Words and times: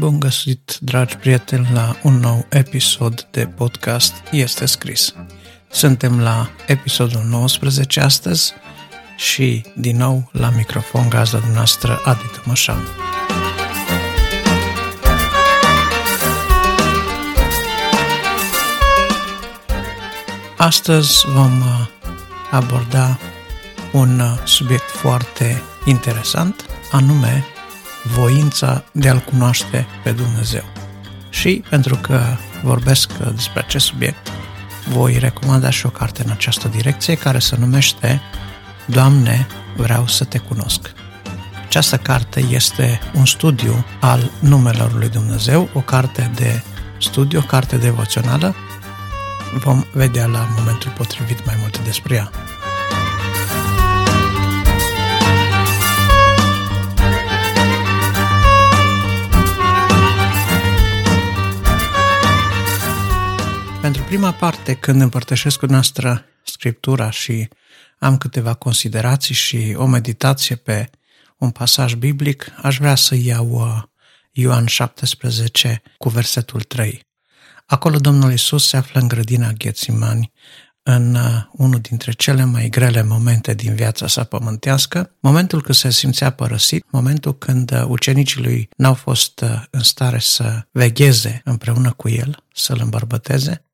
Bun 0.00 0.18
găsit, 0.20 0.76
dragi 0.80 1.16
prieteni, 1.16 1.68
la 1.72 1.96
un 2.02 2.14
nou 2.14 2.46
episod 2.48 3.26
de 3.30 3.46
podcast 3.46 4.14
Este 4.30 4.66
Scris. 4.66 5.14
Suntem 5.70 6.20
la 6.20 6.50
episodul 6.66 7.22
19 7.28 8.00
astăzi 8.00 8.52
și, 9.16 9.64
din 9.76 9.96
nou, 9.96 10.30
la 10.32 10.50
microfon 10.56 11.08
gazda 11.08 11.40
noastră 11.54 12.00
Adi 12.04 12.24
Tămășan. 12.42 12.78
Astăzi 20.56 21.26
vom 21.26 21.60
uh, 21.60 21.86
aborda 22.50 23.18
un 23.92 24.20
uh, 24.20 24.38
subiect 24.44 24.90
foarte 24.90 25.62
interesant, 25.84 26.64
anume 26.92 27.44
voința 28.04 28.84
de 28.92 29.08
a-L 29.08 29.18
cunoaște 29.18 29.86
pe 30.02 30.12
Dumnezeu. 30.12 30.64
Și 31.30 31.64
pentru 31.68 31.96
că 31.96 32.20
vorbesc 32.62 33.12
despre 33.12 33.60
acest 33.60 33.86
subiect, 33.86 34.32
voi 34.88 35.18
recomanda 35.18 35.70
și 35.70 35.86
o 35.86 35.88
carte 35.88 36.22
în 36.24 36.30
această 36.30 36.68
direcție 36.68 37.14
care 37.14 37.38
se 37.38 37.56
numește 37.58 38.20
Doamne, 38.86 39.46
vreau 39.76 40.06
să 40.06 40.24
te 40.24 40.38
cunosc. 40.38 40.92
Această 41.66 41.96
carte 41.96 42.40
este 42.40 43.00
un 43.14 43.26
studiu 43.26 43.84
al 44.00 44.30
numelor 44.38 44.94
lui 44.94 45.08
Dumnezeu, 45.08 45.68
o 45.74 45.80
carte 45.80 46.30
de 46.34 46.62
studiu, 46.98 47.38
o 47.38 47.42
carte 47.42 47.76
devoțională. 47.76 48.54
Vom 49.54 49.84
vedea 49.92 50.26
la 50.26 50.48
momentul 50.58 50.92
potrivit 50.96 51.46
mai 51.46 51.54
multe 51.58 51.78
despre 51.84 52.14
ea. 52.14 52.30
Prima 64.10 64.32
parte, 64.32 64.74
când 64.74 65.00
împărtășesc 65.00 65.58
cu 65.58 65.66
noastră 65.66 66.24
Scriptura 66.44 67.10
și 67.10 67.48
am 67.98 68.18
câteva 68.18 68.54
considerații 68.54 69.34
și 69.34 69.74
o 69.76 69.86
meditație 69.86 70.56
pe 70.56 70.90
un 71.38 71.50
pasaj 71.50 71.94
biblic, 71.94 72.52
aș 72.62 72.78
vrea 72.78 72.94
să 72.94 73.14
iau 73.14 73.48
uh, 73.50 73.82
Ioan 74.30 74.66
17 74.66 75.82
cu 75.98 76.08
versetul 76.08 76.60
3. 76.62 77.06
Acolo 77.66 77.96
Domnul 77.98 78.32
Isus 78.32 78.68
se 78.68 78.76
află 78.76 79.00
în 79.00 79.08
grădina 79.08 79.52
Ghețimani, 79.52 80.32
în 80.82 81.14
uh, 81.14 81.42
unul 81.52 81.80
dintre 81.80 82.12
cele 82.12 82.44
mai 82.44 82.68
grele 82.68 83.02
momente 83.02 83.54
din 83.54 83.74
viața 83.74 84.06
sa 84.06 84.24
pământească, 84.24 85.16
momentul 85.20 85.62
când 85.62 85.76
se 85.76 85.90
simțea 85.90 86.30
părăsit, 86.30 86.90
momentul 86.90 87.38
când 87.38 87.72
uh, 87.72 87.84
ucenicii 87.86 88.42
lui 88.42 88.68
n-au 88.76 88.94
fost 88.94 89.44
în 89.70 89.82
stare 89.82 90.18
să 90.18 90.66
vegheze 90.70 91.40
împreună 91.44 91.92
cu 91.92 92.08
el, 92.08 92.44
să-l 92.52 92.78
îmbărbăteze, 92.82 93.64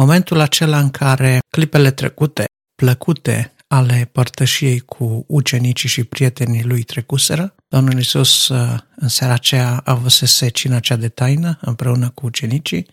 Momentul 0.00 0.40
acela 0.40 0.78
în 0.78 0.90
care 0.90 1.38
clipele 1.50 1.90
trecute, 1.90 2.44
plăcute 2.74 3.54
ale 3.68 4.08
părtășiei 4.12 4.80
cu 4.80 5.24
ucenicii 5.28 5.88
și 5.88 6.04
prietenii 6.04 6.64
lui 6.64 6.82
trecuseră, 6.82 7.54
Domnul 7.68 7.96
Iisus 7.96 8.48
uh, 8.48 8.78
în 8.96 9.08
seara 9.08 9.32
aceea 9.32 9.80
avusese 9.84 10.48
cina 10.48 10.80
cea 10.80 10.96
de 10.96 11.08
taină 11.08 11.58
împreună 11.60 12.10
cu 12.10 12.26
ucenicii. 12.26 12.86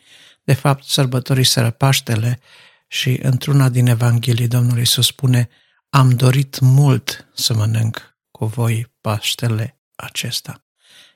De 0.44 0.54
fapt, 0.54 0.84
sărbătoriseră 0.84 1.70
Paștele 1.70 2.40
și 2.88 3.20
într-una 3.22 3.70
din 3.70 3.88
Evanghelii 3.88 4.48
Domnul 4.48 4.78
Iisus 4.78 5.06
spune 5.06 5.50
Am 5.90 6.10
dorit 6.10 6.60
mult 6.60 7.28
să 7.34 7.54
mănânc 7.54 8.18
cu 8.32 8.46
voi 8.46 8.94
Paștele 9.02 9.80
acesta. 9.96 10.64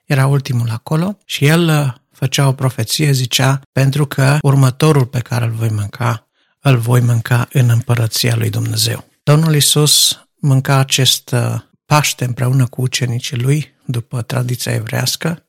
Era 0.05 0.27
ultimul 0.27 0.69
acolo 0.69 1.17
și 1.25 1.45
el 1.45 1.67
uh, 1.67 1.93
făcea 2.19 2.47
o 2.47 2.53
profeție, 2.53 3.11
zicea, 3.11 3.61
pentru 3.71 4.05
că 4.05 4.37
următorul 4.41 5.05
pe 5.05 5.19
care 5.19 5.45
îl 5.45 5.51
voi 5.51 5.69
mânca, 5.69 6.27
îl 6.59 6.77
voi 6.77 7.01
mânca 7.01 7.47
în 7.51 7.69
împărăția 7.69 8.35
lui 8.35 8.49
Dumnezeu. 8.49 9.07
Domnul 9.23 9.55
Isus 9.55 10.19
mânca 10.35 10.75
acest 10.75 11.31
uh, 11.31 11.55
Paște 11.85 12.25
împreună 12.25 12.65
cu 12.67 12.81
ucenicii 12.81 13.37
lui, 13.37 13.73
după 13.85 14.21
tradiția 14.21 14.73
evrească, 14.73 15.45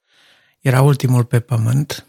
era 0.60 0.81
ultimul 0.82 1.25
pe 1.25 1.41
pământ, 1.41 2.06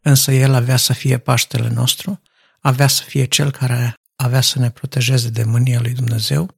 însă 0.00 0.32
el 0.32 0.54
avea 0.54 0.76
să 0.76 0.92
fie 0.92 1.18
Paștele 1.18 1.68
nostru, 1.68 2.20
avea 2.60 2.86
să 2.86 3.02
fie 3.02 3.24
cel 3.24 3.50
care 3.50 3.94
avea 4.16 4.40
să 4.40 4.58
ne 4.58 4.70
protejeze 4.70 5.28
de 5.28 5.44
mânia 5.44 5.80
lui 5.80 5.92
Dumnezeu, 5.92 6.50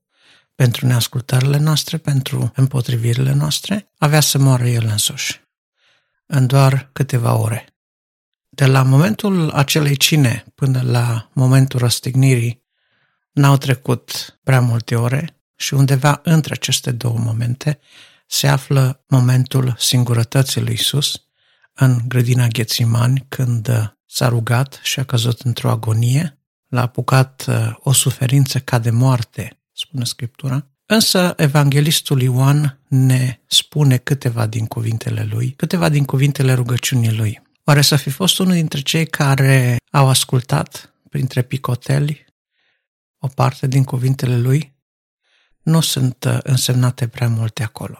pentru 0.54 0.86
neascultările 0.86 1.58
noastre, 1.58 1.96
pentru 1.96 2.52
împotrivirile 2.54 3.32
noastre, 3.32 3.92
avea 3.98 4.20
să 4.20 4.38
moară 4.38 4.68
el 4.68 4.86
însuși 4.86 5.45
în 6.26 6.46
doar 6.46 6.90
câteva 6.92 7.36
ore. 7.36 7.76
De 8.48 8.66
la 8.66 8.82
momentul 8.82 9.50
acelei 9.50 9.96
cine 9.96 10.44
până 10.54 10.82
la 10.82 11.30
momentul 11.32 11.80
răstignirii 11.80 12.64
n-au 13.32 13.56
trecut 13.56 14.38
prea 14.42 14.60
multe 14.60 14.96
ore 14.96 15.40
și 15.56 15.74
undeva 15.74 16.20
între 16.22 16.52
aceste 16.52 16.90
două 16.90 17.18
momente 17.18 17.78
se 18.26 18.46
află 18.46 19.04
momentul 19.08 19.74
singurătății 19.78 20.60
lui 20.60 20.72
Isus 20.72 21.22
în 21.74 22.00
grădina 22.08 22.46
Ghețimani 22.46 23.24
când 23.28 23.94
s-a 24.06 24.28
rugat 24.28 24.80
și 24.82 25.00
a 25.00 25.04
căzut 25.04 25.40
într-o 25.40 25.70
agonie, 25.70 26.38
l-a 26.68 26.80
apucat 26.80 27.44
uh, 27.48 27.72
o 27.76 27.92
suferință 27.92 28.58
ca 28.58 28.78
de 28.78 28.90
moarte, 28.90 29.60
spune 29.72 30.04
Scriptura, 30.04 30.70
Însă 30.86 31.34
evanghelistul 31.36 32.22
Ioan 32.22 32.78
ne 32.88 33.40
spune 33.46 33.96
câteva 33.96 34.46
din 34.46 34.66
cuvintele 34.66 35.28
lui, 35.30 35.50
câteva 35.50 35.88
din 35.88 36.04
cuvintele 36.04 36.52
rugăciunii 36.52 37.16
lui. 37.16 37.42
Oare 37.64 37.82
să 37.82 37.96
fi 37.96 38.10
fost 38.10 38.38
unul 38.38 38.52
dintre 38.52 38.80
cei 38.80 39.06
care 39.06 39.76
au 39.90 40.08
ascultat 40.08 40.94
printre 41.08 41.42
picoteli 41.42 42.24
o 43.18 43.28
parte 43.28 43.66
din 43.66 43.84
cuvintele 43.84 44.38
lui? 44.38 44.74
Nu 45.62 45.80
sunt 45.80 46.24
uh, 46.24 46.38
însemnate 46.42 47.08
prea 47.08 47.28
multe 47.28 47.62
acolo. 47.62 47.98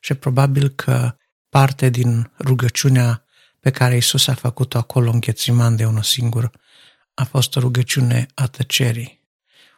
Și 0.00 0.14
probabil 0.14 0.68
că 0.68 1.16
parte 1.48 1.88
din 1.88 2.30
rugăciunea 2.38 3.24
pe 3.60 3.70
care 3.70 3.96
Isus 3.96 4.26
a 4.26 4.34
făcut-o 4.34 4.78
acolo 4.78 5.10
în 5.10 5.20
Ghețiman 5.20 5.76
de 5.76 5.86
unul 5.86 6.02
singur 6.02 6.50
a 7.14 7.24
fost 7.24 7.56
o 7.56 7.60
rugăciune 7.60 8.26
a 8.34 8.46
tăcerii. 8.46 9.20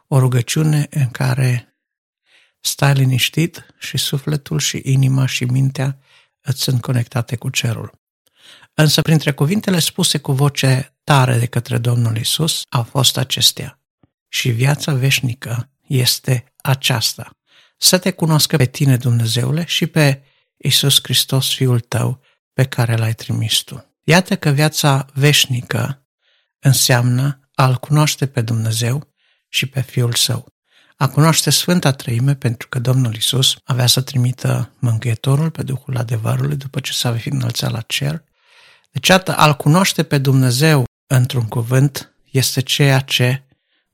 O 0.09 0.19
rugăciune 0.19 0.87
în 0.91 1.11
care 1.11 1.76
stai 2.67 2.95
liniștit 2.95 3.67
și 3.79 3.97
sufletul 3.97 4.59
și 4.59 4.81
inima 4.85 5.27
și 5.27 5.45
mintea 5.45 5.99
îți 6.41 6.63
sunt 6.63 6.81
conectate 6.81 7.37
cu 7.37 7.49
cerul. 7.49 8.01
Însă 8.75 9.03
printre 9.03 9.33
cuvintele 9.33 9.79
spuse 9.79 10.19
cu 10.19 10.33
voce 10.33 10.97
tare 11.05 11.39
de 11.39 11.47
către 11.47 11.79
Domnul 11.79 12.17
Isus 12.17 12.63
au 12.69 12.83
fost 12.83 13.17
acestea. 13.17 13.81
Și 14.29 14.51
viața 14.51 14.93
veșnică 14.93 15.71
este 15.87 16.53
aceasta. 16.57 17.31
Să 17.77 17.99
te 17.99 18.11
cunoască 18.11 18.57
pe 18.57 18.65
tine, 18.65 18.97
Dumnezeule, 18.97 19.65
și 19.67 19.87
pe 19.87 20.23
Isus 20.57 20.99
Hristos, 21.03 21.55
Fiul 21.55 21.81
tău, 21.81 22.21
pe 22.53 22.65
care 22.65 22.97
l-ai 22.97 23.15
trimis 23.15 23.59
tu. 23.59 23.97
Iată 24.03 24.37
că 24.37 24.51
viața 24.51 25.07
veșnică 25.15 26.07
înseamnă 26.59 27.41
a-L 27.55 27.77
cunoaște 27.77 28.27
pe 28.27 28.41
Dumnezeu 28.41 29.15
și 29.49 29.67
pe 29.67 29.81
Fiul 29.81 30.15
Său 30.15 30.56
a 30.97 31.09
cunoaște 31.09 31.51
Sfânta 31.51 31.93
Trăime 31.93 32.35
pentru 32.35 32.69
că 32.69 32.79
Domnul 32.79 33.15
Isus 33.15 33.57
avea 33.65 33.87
să 33.87 34.01
trimită 34.01 34.73
mângâietorul 34.79 35.51
pe 35.51 35.63
Duhul 35.63 35.97
adevărului 35.97 36.57
după 36.57 36.81
ce 36.81 36.93
s-a 36.93 37.13
fi 37.13 37.29
înălțat 37.29 37.71
la 37.71 37.81
cer. 37.81 38.25
Deci, 38.91 39.09
atât, 39.09 39.35
al 39.35 39.55
cunoaște 39.55 40.03
pe 40.03 40.19
Dumnezeu 40.19 40.85
într-un 41.07 41.49
cuvânt 41.49 42.15
este 42.31 42.61
ceea 42.61 43.01
ce 43.01 43.43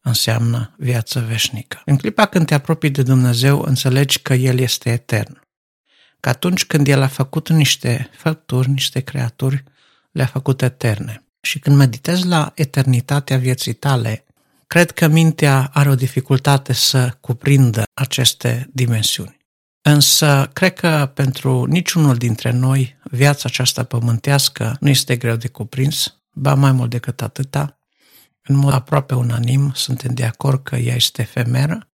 înseamnă 0.00 0.74
viață 0.78 1.20
veșnică. 1.20 1.82
În 1.84 1.96
clipa 1.96 2.26
când 2.26 2.46
te 2.46 2.54
apropii 2.54 2.90
de 2.90 3.02
Dumnezeu, 3.02 3.60
înțelegi 3.60 4.18
că 4.18 4.34
El 4.34 4.58
este 4.58 4.90
etern. 4.90 5.40
Că 6.20 6.28
atunci 6.28 6.64
când 6.64 6.88
El 6.88 7.02
a 7.02 7.06
făcut 7.06 7.48
niște 7.48 8.10
făpturi, 8.16 8.70
niște 8.70 9.00
creaturi, 9.00 9.64
le-a 10.10 10.26
făcut 10.26 10.62
eterne. 10.62 11.24
Și 11.40 11.58
când 11.58 11.76
meditezi 11.76 12.26
la 12.26 12.52
eternitatea 12.54 13.36
vieții 13.36 13.72
tale, 13.72 14.24
Cred 14.72 14.90
că 14.90 15.06
mintea 15.06 15.70
are 15.72 15.88
o 15.88 15.94
dificultate 15.94 16.72
să 16.72 17.16
cuprindă 17.20 17.82
aceste 17.94 18.70
dimensiuni. 18.72 19.36
Însă, 19.82 20.50
cred 20.52 20.72
că 20.72 21.10
pentru 21.14 21.64
niciunul 21.64 22.16
dintre 22.16 22.50
noi 22.50 22.98
viața 23.02 23.42
aceasta 23.44 23.84
pământească 23.84 24.76
nu 24.80 24.88
este 24.88 25.16
greu 25.16 25.36
de 25.36 25.48
cuprins, 25.48 26.16
ba 26.30 26.54
mai 26.54 26.72
mult 26.72 26.90
decât 26.90 27.22
atâta. 27.22 27.78
În 28.42 28.56
mod 28.56 28.72
aproape 28.72 29.14
unanim 29.14 29.72
suntem 29.74 30.14
de 30.14 30.24
acord 30.24 30.62
că 30.62 30.76
ea 30.76 30.94
este 30.94 31.22
efemeră, 31.22 31.90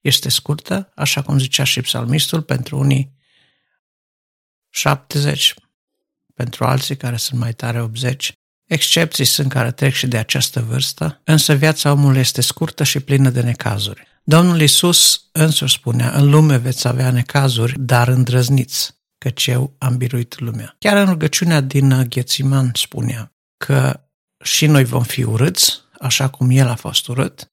este 0.00 0.28
scurtă, 0.28 0.92
așa 0.94 1.22
cum 1.22 1.38
zicea 1.38 1.64
și 1.64 1.80
psalmistul, 1.80 2.42
pentru 2.42 2.78
unii 2.78 3.16
70, 4.68 5.54
pentru 6.34 6.64
alții 6.64 6.96
care 6.96 7.16
sunt 7.16 7.40
mai 7.40 7.52
tare 7.52 7.82
80, 7.82 8.32
Excepții 8.70 9.24
sunt 9.24 9.48
care 9.48 9.70
trec 9.70 9.92
și 9.92 10.06
de 10.06 10.16
această 10.16 10.60
vârstă, 10.68 11.20
însă 11.24 11.54
viața 11.54 11.92
omului 11.92 12.20
este 12.20 12.40
scurtă 12.40 12.84
și 12.84 13.00
plină 13.00 13.30
de 13.30 13.40
necazuri. 13.40 14.06
Domnul 14.24 14.60
Isus 14.60 15.24
însuși 15.32 15.74
spunea, 15.74 16.10
în 16.10 16.30
lume 16.30 16.56
veți 16.56 16.88
avea 16.88 17.10
necazuri, 17.10 17.74
dar 17.78 18.08
îndrăzniți. 18.08 18.98
căci 19.18 19.46
eu 19.46 19.74
am 19.78 19.96
biruit 19.96 20.38
lumea. 20.38 20.76
Chiar 20.78 20.96
în 20.96 21.06
rugăciunea 21.06 21.60
din 21.60 22.06
Ghețiman 22.08 22.70
spunea 22.74 23.32
că 23.56 24.00
și 24.44 24.66
noi 24.66 24.84
vom 24.84 25.02
fi 25.02 25.22
urâți, 25.22 25.80
așa 26.00 26.28
cum 26.28 26.50
El 26.50 26.68
a 26.68 26.74
fost 26.74 27.08
urât, 27.08 27.52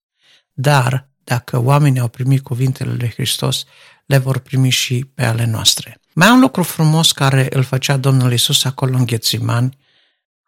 dar 0.54 1.10
dacă 1.24 1.60
oamenii 1.60 2.00
au 2.00 2.08
primit 2.08 2.44
cuvintele 2.44 2.94
lui 2.94 3.10
Hristos, 3.10 3.66
le 4.06 4.18
vor 4.18 4.40
primi 4.40 4.70
și 4.70 5.06
pe 5.14 5.26
ale 5.26 5.46
noastre. 5.46 6.00
Mai 6.14 6.30
un 6.30 6.40
lucru 6.40 6.64
frumos 6.64 7.12
care 7.12 7.48
îl 7.50 7.64
făcea 7.64 7.98
Domnul 7.98 8.34
Isus 8.34 8.64
acolo 8.64 8.98
în 8.98 9.06
Ghețimani 9.06 9.78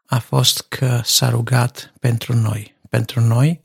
a 0.09 0.19
fost 0.19 0.65
că 0.67 1.01
s-a 1.03 1.29
rugat 1.29 1.93
pentru 1.99 2.35
noi. 2.35 2.77
Pentru 2.89 3.19
noi 3.19 3.63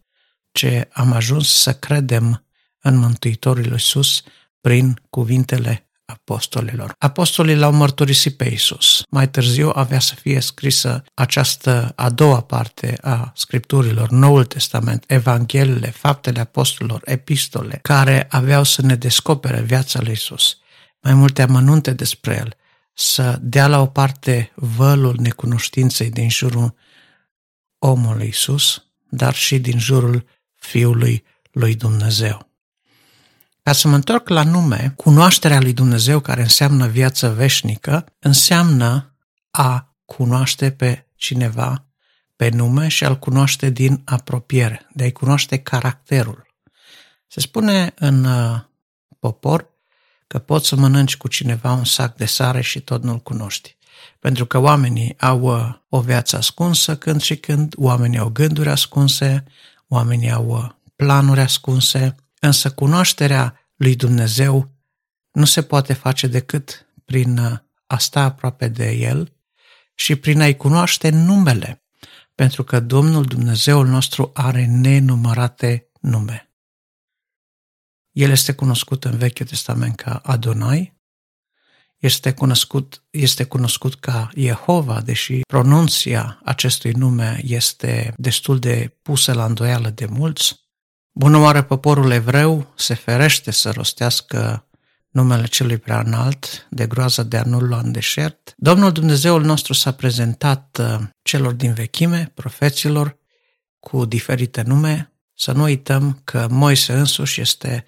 ce 0.52 0.88
am 0.92 1.12
ajuns 1.12 1.48
să 1.48 1.74
credem 1.74 2.44
în 2.80 2.96
Mântuitorul 2.96 3.64
Iisus 3.64 4.22
prin 4.60 5.00
cuvintele 5.10 5.88
apostolilor. 6.04 6.94
Apostolii 6.98 7.56
l-au 7.56 7.72
mărturisit 7.72 8.36
pe 8.36 8.44
Isus. 8.44 9.02
Mai 9.10 9.28
târziu 9.28 9.70
avea 9.74 9.98
să 9.98 10.14
fie 10.14 10.40
scrisă 10.40 11.04
această 11.14 11.92
a 11.96 12.10
doua 12.10 12.40
parte 12.40 12.98
a 13.00 13.32
scripturilor, 13.34 14.10
Noul 14.10 14.44
Testament, 14.44 15.04
Evangheliile, 15.06 15.90
Faptele 15.90 16.40
Apostolilor, 16.40 17.00
Epistole, 17.04 17.78
care 17.82 18.26
aveau 18.30 18.64
să 18.64 18.82
ne 18.82 18.94
descopere 18.94 19.60
viața 19.60 20.00
lui 20.02 20.12
Isus. 20.12 20.58
Mai 21.00 21.14
multe 21.14 21.42
amănunte 21.42 21.92
despre 21.92 22.36
el, 22.36 22.56
să 22.94 23.38
dea 23.42 23.66
la 23.66 23.80
o 23.80 23.86
parte 23.86 24.52
vălul 24.54 25.16
necunoștinței 25.20 26.10
din 26.10 26.30
jurul 26.30 26.74
omului 27.78 28.28
Isus, 28.28 28.84
dar 29.08 29.34
și 29.34 29.58
din 29.58 29.78
jurul 29.78 30.26
Fiului 30.54 31.24
lui 31.50 31.74
Dumnezeu. 31.74 32.52
Ca 33.62 33.72
să 33.72 33.88
mă 33.88 33.94
întorc 33.94 34.28
la 34.28 34.42
nume, 34.42 34.92
cunoașterea 34.96 35.60
lui 35.60 35.72
Dumnezeu 35.72 36.20
care 36.20 36.42
înseamnă 36.42 36.86
viață 36.86 37.28
veșnică, 37.28 38.06
înseamnă 38.18 39.16
a 39.50 39.96
cunoaște 40.04 40.70
pe 40.70 41.06
cineva 41.14 41.86
pe 42.36 42.48
nume 42.48 42.88
și 42.88 43.04
a-l 43.04 43.18
cunoaște 43.18 43.70
din 43.70 44.02
apropiere, 44.04 44.86
de 44.92 45.02
a-i 45.02 45.12
cunoaște 45.12 45.58
caracterul. 45.58 46.46
Se 47.26 47.40
spune 47.40 47.92
în 47.94 48.24
uh, 48.24 48.60
popor 49.18 49.73
că 50.34 50.40
poți 50.40 50.68
să 50.68 50.76
mănânci 50.76 51.16
cu 51.16 51.28
cineva 51.28 51.72
un 51.72 51.84
sac 51.84 52.16
de 52.16 52.24
sare 52.24 52.60
și 52.60 52.80
tot 52.80 53.02
nu-l 53.02 53.18
cunoști. 53.18 53.76
Pentru 54.18 54.46
că 54.46 54.58
oamenii 54.58 55.14
au 55.18 55.40
uh, 55.40 55.74
o 55.88 56.00
viață 56.00 56.36
ascunsă 56.36 56.96
când 56.96 57.20
și 57.20 57.36
când, 57.36 57.74
oamenii 57.76 58.18
au 58.18 58.28
gânduri 58.28 58.68
ascunse, 58.68 59.44
oamenii 59.88 60.30
au 60.30 60.46
uh, 60.46 60.70
planuri 60.96 61.40
ascunse, 61.40 62.14
însă 62.40 62.70
cunoașterea 62.70 63.60
lui 63.76 63.96
Dumnezeu 63.96 64.70
nu 65.32 65.44
se 65.44 65.62
poate 65.62 65.92
face 65.92 66.26
decât 66.26 66.86
prin 67.04 67.38
uh, 67.38 67.58
a 67.86 67.98
sta 67.98 68.20
aproape 68.20 68.68
de 68.68 68.90
El 68.90 69.32
și 69.94 70.16
prin 70.16 70.40
a-i 70.40 70.56
cunoaște 70.56 71.08
numele, 71.08 71.82
pentru 72.34 72.64
că 72.64 72.80
Domnul 72.80 73.24
Dumnezeul 73.24 73.86
nostru 73.86 74.30
are 74.34 74.66
nenumărate 74.66 75.90
nume. 76.00 76.53
El 78.14 78.30
este 78.30 78.52
cunoscut 78.52 79.04
în 79.04 79.16
Vechiul 79.16 79.46
Testament 79.46 79.96
ca 79.96 80.20
Adonai, 80.24 80.94
este 81.98 82.32
cunoscut, 82.32 83.02
este 83.10 83.44
cunoscut 83.44 83.94
ca 83.94 84.30
Jehova, 84.36 85.00
deși 85.00 85.40
pronunția 85.40 86.40
acestui 86.44 86.92
nume 86.92 87.40
este 87.44 88.14
destul 88.16 88.58
de 88.58 88.96
pusă 89.02 89.32
la 89.32 89.44
îndoială 89.44 89.88
de 89.88 90.06
mulți. 90.06 90.60
Bună 91.12 91.38
oară, 91.38 91.62
poporul 91.62 92.10
evreu 92.10 92.72
se 92.76 92.94
ferește 92.94 93.50
să 93.50 93.70
rostească 93.70 94.68
numele 95.10 95.46
celui 95.46 95.78
prea 95.78 96.00
înalt, 96.00 96.66
de 96.70 96.86
groaza 96.86 97.22
de 97.22 97.36
a 97.36 97.42
nu 97.42 97.58
lua 97.60 97.78
în 97.78 97.92
deșert. 97.92 98.54
Domnul 98.56 98.92
Dumnezeul 98.92 99.44
nostru 99.44 99.72
s-a 99.72 99.92
prezentat 99.92 100.78
uh, 100.80 101.06
celor 101.22 101.52
din 101.52 101.72
vechime, 101.72 102.32
profeților, 102.34 103.18
cu 103.78 104.04
diferite 104.04 104.62
nume. 104.62 105.12
Să 105.36 105.52
nu 105.52 105.62
uităm 105.62 106.20
că 106.24 106.46
Moise 106.50 106.92
însuși 106.92 107.40
este 107.40 107.86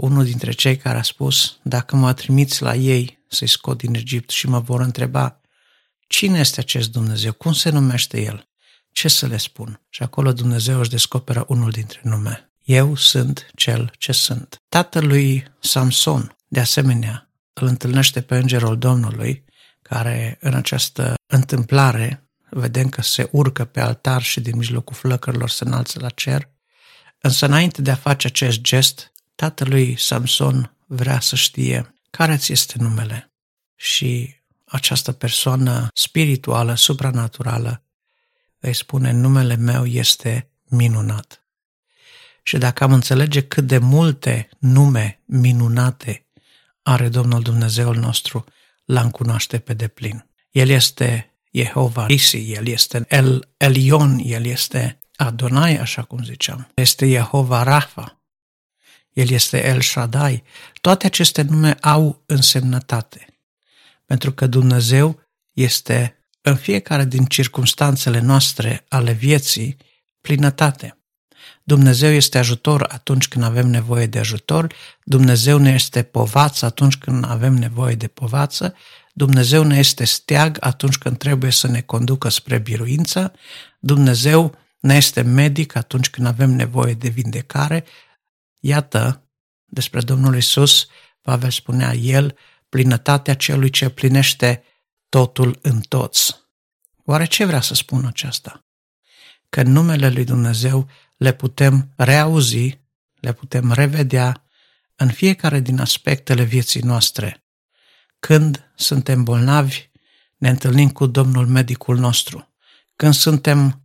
unul 0.00 0.24
dintre 0.24 0.52
cei 0.52 0.76
care 0.76 0.98
a 0.98 1.02
spus, 1.02 1.58
dacă 1.62 1.96
mă 1.96 2.12
trimiți 2.12 2.62
la 2.62 2.74
ei 2.74 3.18
să-i 3.28 3.48
scot 3.48 3.78
din 3.78 3.94
Egipt 3.94 4.30
și 4.30 4.48
mă 4.48 4.58
vor 4.58 4.80
întreba, 4.80 5.40
cine 6.06 6.38
este 6.38 6.60
acest 6.60 6.92
Dumnezeu, 6.92 7.32
cum 7.32 7.52
se 7.52 7.70
numește 7.70 8.22
el, 8.22 8.48
ce 8.92 9.08
să 9.08 9.26
le 9.26 9.36
spun? 9.36 9.80
Și 9.88 10.02
acolo 10.02 10.32
Dumnezeu 10.32 10.78
își 10.78 10.90
descoperă 10.90 11.44
unul 11.48 11.70
dintre 11.70 12.00
nume. 12.02 12.52
Eu 12.64 12.96
sunt 12.96 13.46
cel 13.54 13.92
ce 13.98 14.12
sunt. 14.12 14.62
Tatălui 14.68 15.44
Samson, 15.58 16.36
de 16.48 16.60
asemenea, 16.60 17.30
îl 17.52 17.66
întâlnește 17.66 18.20
pe 18.20 18.36
îngerul 18.36 18.78
Domnului, 18.78 19.44
care 19.82 20.38
în 20.40 20.54
această 20.54 21.14
întâmplare 21.26 22.30
vedem 22.50 22.88
că 22.88 23.02
se 23.02 23.28
urcă 23.32 23.64
pe 23.64 23.80
altar 23.80 24.22
și 24.22 24.40
din 24.40 24.56
mijlocul 24.56 24.94
flăcărilor 24.94 25.48
se 25.48 25.64
înalță 25.64 25.98
la 26.00 26.08
cer, 26.08 26.50
însă 27.20 27.46
înainte 27.46 27.82
de 27.82 27.90
a 27.90 27.94
face 27.94 28.26
acest 28.26 28.60
gest, 28.60 29.12
tatălui 29.40 29.96
Samson 29.98 30.76
vrea 30.86 31.20
să 31.20 31.36
știe 31.36 31.94
care 32.10 32.36
ți 32.36 32.52
este 32.52 32.74
numele 32.78 33.32
și 33.76 34.34
această 34.64 35.12
persoană 35.12 35.88
spirituală, 35.94 36.74
supranaturală, 36.74 37.82
îi 38.58 38.72
spune 38.72 39.12
numele 39.12 39.56
meu 39.56 39.86
este 39.86 40.50
minunat. 40.68 41.44
Și 42.42 42.58
dacă 42.58 42.84
am 42.84 42.92
înțelege 42.92 43.42
cât 43.42 43.66
de 43.66 43.78
multe 43.78 44.48
nume 44.58 45.20
minunate 45.24 46.26
are 46.82 47.08
Domnul 47.08 47.42
Dumnezeul 47.42 47.96
nostru, 47.96 48.44
l-am 48.84 49.10
cunoaște 49.10 49.58
pe 49.58 49.74
deplin. 49.74 50.26
El 50.50 50.68
este 50.68 51.34
Jehova 51.52 52.06
Isi, 52.08 52.52
El 52.52 52.66
este 52.66 53.04
El 53.08 53.48
Elion, 53.56 54.18
El 54.24 54.44
este 54.44 55.00
Adonai, 55.16 55.76
așa 55.76 56.02
cum 56.02 56.24
ziceam. 56.24 56.68
Este 56.74 57.08
Jehova 57.08 57.62
Rafa, 57.62 58.19
el 59.20 59.28
este 59.30 59.66
El 59.66 59.80
Shaddai. 59.80 60.42
Toate 60.80 61.06
aceste 61.06 61.42
nume 61.42 61.76
au 61.80 62.22
însemnătate. 62.26 63.26
Pentru 64.06 64.32
că 64.32 64.46
Dumnezeu 64.46 65.20
este 65.52 66.14
în 66.40 66.56
fiecare 66.56 67.04
din 67.04 67.24
circumstanțele 67.24 68.20
noastre 68.20 68.84
ale 68.88 69.12
vieții 69.12 69.76
plinătate. 70.20 70.94
Dumnezeu 71.62 72.10
este 72.10 72.38
ajutor 72.38 72.86
atunci 72.88 73.28
când 73.28 73.44
avem 73.44 73.66
nevoie 73.68 74.06
de 74.06 74.18
ajutor, 74.18 74.74
Dumnezeu 75.04 75.58
ne 75.58 75.70
este 75.70 76.02
povață 76.02 76.64
atunci 76.64 76.96
când 76.96 77.24
avem 77.28 77.54
nevoie 77.54 77.94
de 77.94 78.06
povață, 78.06 78.74
Dumnezeu 79.12 79.62
ne 79.62 79.78
este 79.78 80.04
steag 80.04 80.56
atunci 80.60 80.98
când 80.98 81.18
trebuie 81.18 81.50
să 81.50 81.66
ne 81.66 81.80
conducă 81.80 82.28
spre 82.28 82.58
biruință, 82.58 83.32
Dumnezeu 83.78 84.54
ne 84.80 84.94
este 84.94 85.22
medic 85.22 85.76
atunci 85.76 86.10
când 86.10 86.26
avem 86.26 86.50
nevoie 86.50 86.94
de 86.94 87.08
vindecare, 87.08 87.84
Iată, 88.60 89.28
despre 89.64 90.00
Domnul 90.00 90.36
Isus, 90.36 90.86
Pavel 91.20 91.50
spunea, 91.50 91.92
El, 91.94 92.36
plinătatea 92.68 93.34
celui 93.34 93.70
ce 93.70 93.88
plinește 93.88 94.64
totul 95.08 95.58
în 95.62 95.80
toți. 95.80 96.48
Oare 97.04 97.24
ce 97.24 97.44
vrea 97.44 97.60
să 97.60 97.74
spună 97.74 98.08
aceasta? 98.08 98.64
Că 99.48 99.60
în 99.60 99.72
numele 99.72 100.10
lui 100.10 100.24
Dumnezeu 100.24 100.88
le 101.16 101.32
putem 101.32 101.92
reauzi, 101.96 102.80
le 103.14 103.32
putem 103.32 103.72
revedea 103.72 104.44
în 104.96 105.10
fiecare 105.10 105.60
din 105.60 105.80
aspectele 105.80 106.42
vieții 106.42 106.80
noastre. 106.80 107.44
Când 108.18 108.70
suntem 108.74 109.24
bolnavi, 109.24 109.90
ne 110.36 110.48
întâlnim 110.48 110.90
cu 110.90 111.06
Domnul 111.06 111.46
medicul 111.46 111.98
nostru. 111.98 112.54
Când 112.96 113.14
suntem 113.14 113.82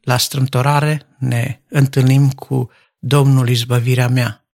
la 0.00 0.16
strâmtorare, 0.16 1.16
ne 1.18 1.60
întâlnim 1.68 2.30
cu 2.30 2.70
Domnul 2.98 3.48
izbăvirea 3.48 4.08
mea. 4.08 4.46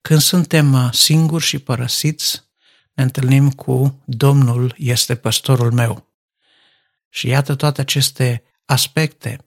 Când 0.00 0.20
suntem 0.20 0.72
uh, 0.72 0.88
singuri 0.92 1.44
și 1.44 1.58
părăsiți, 1.58 2.42
ne 2.92 3.02
întâlnim 3.02 3.50
cu 3.50 4.02
Domnul 4.04 4.74
este 4.78 5.14
păstorul 5.14 5.72
meu. 5.72 6.08
Și 7.08 7.28
iată 7.28 7.54
toate 7.54 7.80
aceste 7.80 8.42
aspecte 8.64 9.46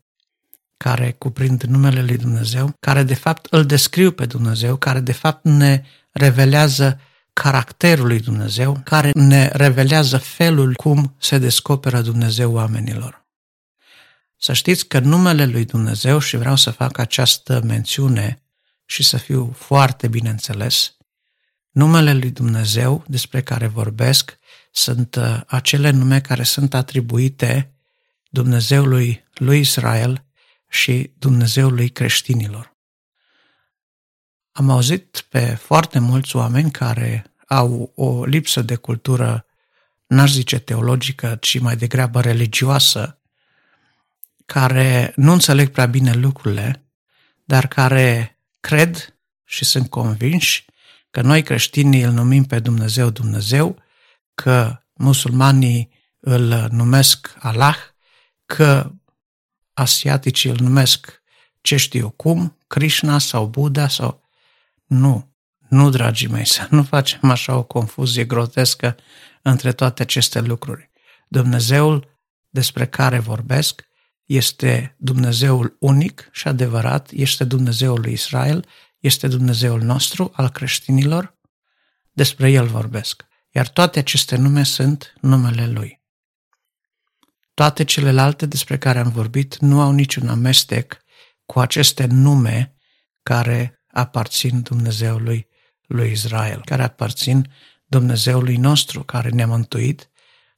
care 0.78 1.12
cuprind 1.12 1.64
numele 1.64 2.02
lui 2.02 2.18
Dumnezeu, 2.18 2.74
care 2.80 3.04
de 3.04 3.14
fapt 3.14 3.48
îl 3.50 3.66
descriu 3.66 4.12
pe 4.12 4.26
Dumnezeu, 4.26 4.76
care 4.76 5.00
de 5.00 5.12
fapt 5.12 5.44
ne 5.44 5.84
revelează 6.12 7.00
caracterul 7.34 8.08
lui 8.08 8.20
Dumnezeu, 8.20 8.82
care 8.84 9.12
ne 9.14 9.48
revelează 9.48 10.18
felul 10.18 10.74
cum 10.74 11.16
se 11.20 11.38
descoperă 11.38 12.02
Dumnezeu 12.02 12.54
oamenilor. 12.54 13.25
Să 14.46 14.54
știți 14.54 14.88
că 14.88 15.00
numele 15.00 15.46
lui 15.46 15.66
Dumnezeu, 15.66 16.20
și 16.20 16.38
vreau 16.38 16.56
să 16.56 16.72
fac 16.72 16.98
această 16.98 17.62
mențiune 17.64 18.44
și 18.86 19.04
să 19.04 19.18
fiu 19.18 19.52
foarte 19.58 20.08
bine 20.08 20.30
înțeles, 20.30 20.98
numele 21.72 22.14
lui 22.14 22.32
Dumnezeu 22.32 23.04
despre 23.08 23.42
care 23.42 23.68
vorbesc 23.68 24.38
sunt 24.72 25.16
uh, 25.16 25.42
acele 25.48 25.90
nume 25.90 26.22
care 26.22 26.44
sunt 26.44 26.74
atribuite 26.74 27.76
Dumnezeului 28.30 29.26
lui 29.34 29.60
Israel 29.60 30.26
și 30.70 31.12
Dumnezeului 31.18 31.90
creștinilor. 31.90 32.76
Am 34.52 34.70
auzit 34.70 35.26
pe 35.30 35.46
foarte 35.46 36.00
mulți 36.00 36.36
oameni 36.36 36.72
care 36.72 37.34
au 37.48 37.92
o 37.96 38.26
lipsă 38.26 38.62
de 38.62 38.76
cultură 38.76 39.46
n-aș 40.08 40.32
zice 40.32 40.60
teologică, 40.60 41.38
ci 41.42 41.60
mai 41.60 41.76
degrabă 41.76 42.22
religioasă, 42.22 43.15
care 44.46 45.14
nu 45.16 45.32
înțeleg 45.32 45.70
prea 45.70 45.86
bine 45.86 46.14
lucrurile, 46.14 46.86
dar 47.44 47.68
care 47.68 48.40
cred 48.60 49.20
și 49.44 49.66
sunt 49.66 49.90
convinși 49.90 50.66
că 51.12 51.22
noi 51.22 51.44
creștinii 51.44 52.02
îl 52.02 52.12
numim 52.12 52.44
pe 52.44 52.60
Dumnezeu 52.60 53.10
Dumnezeu, 53.10 53.84
că 54.34 54.84
musulmanii 54.94 55.90
îl 56.20 56.68
numesc 56.72 57.36
Allah, 57.40 57.78
că 58.46 58.92
asiaticii 59.74 60.50
îl 60.50 60.58
numesc 60.60 61.22
ce 61.62 61.76
știu 61.76 62.10
cum, 62.10 62.58
Krishna 62.68 63.18
sau 63.18 63.48
Buddha 63.48 63.88
sau... 63.88 64.24
Nu, 64.86 65.36
nu, 65.70 65.90
dragii 65.90 66.28
mei, 66.28 66.46
să 66.56 66.68
nu 66.70 66.84
facem 66.84 67.30
așa 67.30 67.56
o 67.56 67.64
confuzie 67.64 68.26
grotescă 68.26 68.96
între 69.42 69.72
toate 69.72 70.02
aceste 70.02 70.40
lucruri. 70.40 70.90
Dumnezeul 71.28 72.18
despre 72.50 72.88
care 72.88 73.20
vorbesc 73.20 73.88
este 74.26 74.96
Dumnezeul 74.98 75.76
unic 75.80 76.30
și 76.32 76.48
adevărat, 76.48 77.10
este 77.12 77.44
Dumnezeul 77.44 78.00
lui 78.00 78.12
Israel, 78.12 78.66
este 79.00 79.28
Dumnezeul 79.28 79.82
nostru, 79.82 80.32
al 80.34 80.50
creștinilor, 80.50 81.38
despre 82.12 82.52
El 82.52 82.68
vorbesc. 82.68 83.26
Iar 83.52 83.68
toate 83.68 84.00
aceste 84.00 84.36
nume 84.36 84.64
sunt 84.64 85.14
numele 85.22 85.68
Lui. 85.68 86.04
Toate 87.54 87.84
celelalte 87.84 88.46
despre 88.46 88.78
care 88.78 89.00
am 89.00 89.10
vorbit 89.10 89.58
nu 89.58 89.82
au 89.82 89.92
niciun 89.92 90.28
amestec 90.28 90.98
cu 91.46 91.60
aceste 91.60 92.06
nume 92.06 92.76
care 93.24 93.84
aparțin 93.88 94.62
Dumnezeului 94.62 95.48
lui 95.88 96.12
Israel, 96.12 96.62
care 96.66 96.84
aparțin 96.84 97.52
Dumnezeului 97.86 98.58
nostru, 98.58 99.04
care 99.04 99.30
ne-a 99.30 99.48
mântuit 99.48 100.10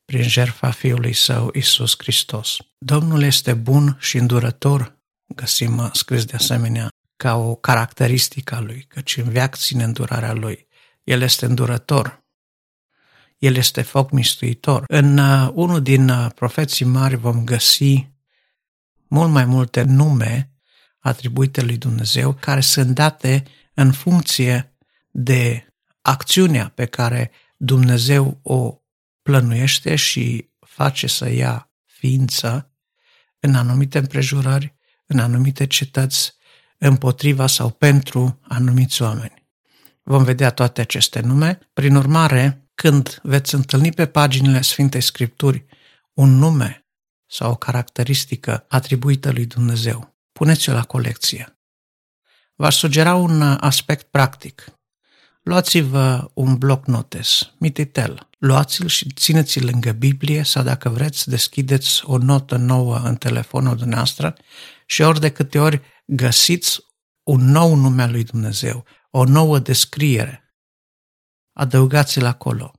prin 0.08 0.28
jertfa 0.28 0.72
Fiului 0.72 1.14
Său, 1.14 1.52
Isus 1.54 1.96
Hristos. 1.98 2.58
Domnul 2.78 3.24
este 3.24 3.54
bun 3.54 3.98
și 4.00 4.18
îndurător, 4.18 4.98
găsim 5.36 5.90
scris 5.94 6.26
de 6.26 6.36
asemenea, 6.36 6.88
ca 7.16 7.36
o 7.36 7.56
caracteristică 7.56 8.56
a 8.56 8.60
Lui, 8.60 8.86
căci 8.88 9.18
în 9.18 9.30
veac 9.30 9.56
ține 9.56 9.84
îndurarea 9.84 10.34
Lui. 10.34 10.68
El 11.04 11.22
este 11.22 11.46
îndurător. 11.46 12.24
El 13.38 13.56
este 13.56 13.82
foc 13.82 14.12
mistuitor. 14.12 14.84
În 14.88 15.18
uh, 15.18 15.50
unul 15.54 15.82
din 15.82 16.10
uh, 16.10 16.32
profeții 16.36 16.86
mari 16.86 17.16
vom 17.16 17.44
găsi 17.44 18.08
mult 19.08 19.32
mai 19.32 19.46
multe 19.46 19.82
nume 19.82 20.52
atribuite 21.00 21.62
lui 21.62 21.78
Dumnezeu 21.78 22.34
care 22.34 22.60
sunt 22.60 22.96
date 22.96 23.44
în 23.74 23.92
funcție 23.92 24.74
de 25.12 25.68
acțiunea 26.02 26.72
pe 26.76 26.86
care 26.86 27.32
Dumnezeu 27.58 28.40
o 28.42 28.82
plănuiește 29.27 29.96
și 29.96 30.50
face 30.60 31.07
să 31.07 31.29
ia 31.29 31.72
ființă 31.86 32.72
în 33.39 33.55
anumite 33.55 33.98
împrejurări, 33.98 34.75
în 35.05 35.19
anumite 35.19 35.67
cetăți, 35.67 36.36
împotriva 36.77 37.48
sau 37.48 37.69
pentru 37.69 38.39
anumiți 38.41 39.01
oameni. 39.01 39.48
Vom 40.03 40.24
vedea 40.24 40.51
toate 40.51 40.81
aceste 40.81 41.19
nume. 41.19 41.60
Prin 41.74 41.96
urmare, 41.96 42.69
când 42.75 43.19
veți 43.24 43.55
întâlni 43.55 43.91
pe 43.91 44.05
paginile 44.05 44.62
Sfintei 44.62 45.01
Scripturi 45.01 45.65
un 46.13 46.29
nume 46.29 46.88
sau 47.25 47.51
o 47.51 47.55
caracteristică 47.55 48.65
atribuită 48.67 49.31
lui 49.31 49.46
Dumnezeu, 49.46 50.17
puneți-o 50.31 50.74
la 50.74 50.84
colecție. 50.84 51.60
V-aș 52.55 52.75
sugera 52.75 53.15
un 53.15 53.41
aspect 53.41 54.07
practic. 54.12 54.76
Luați-vă 55.48 56.30
un 56.34 56.58
bloc 56.58 56.86
notes, 56.86 57.51
mititel, 57.58 58.30
luați-l 58.38 58.88
și 58.88 59.10
țineți-l 59.13 59.66
lângă 59.66 59.92
Biblie 59.92 60.44
sau 60.44 60.63
dacă 60.63 60.89
vreți 60.89 61.30
deschideți 61.30 62.01
o 62.06 62.18
notă 62.18 62.56
nouă 62.56 62.98
în 62.98 63.16
telefonul 63.16 63.75
dumneavoastră 63.75 64.36
și 64.86 65.01
ori 65.01 65.20
de 65.20 65.32
câte 65.32 65.60
ori 65.60 65.82
găsiți 66.06 66.80
un 67.24 67.51
nou 67.51 67.75
nume 67.75 68.01
al 68.01 68.12
lui 68.12 68.24
Dumnezeu, 68.24 68.86
o 69.10 69.24
nouă 69.24 69.60
descriere, 69.60 70.56
adăugați-l 71.54 72.25
acolo. 72.25 72.74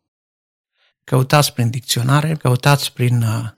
Căutați 1.04 1.52
prin 1.52 1.70
dicționare, 1.70 2.34
căutați 2.34 2.92
prin 2.92 3.22
uh, 3.22 3.48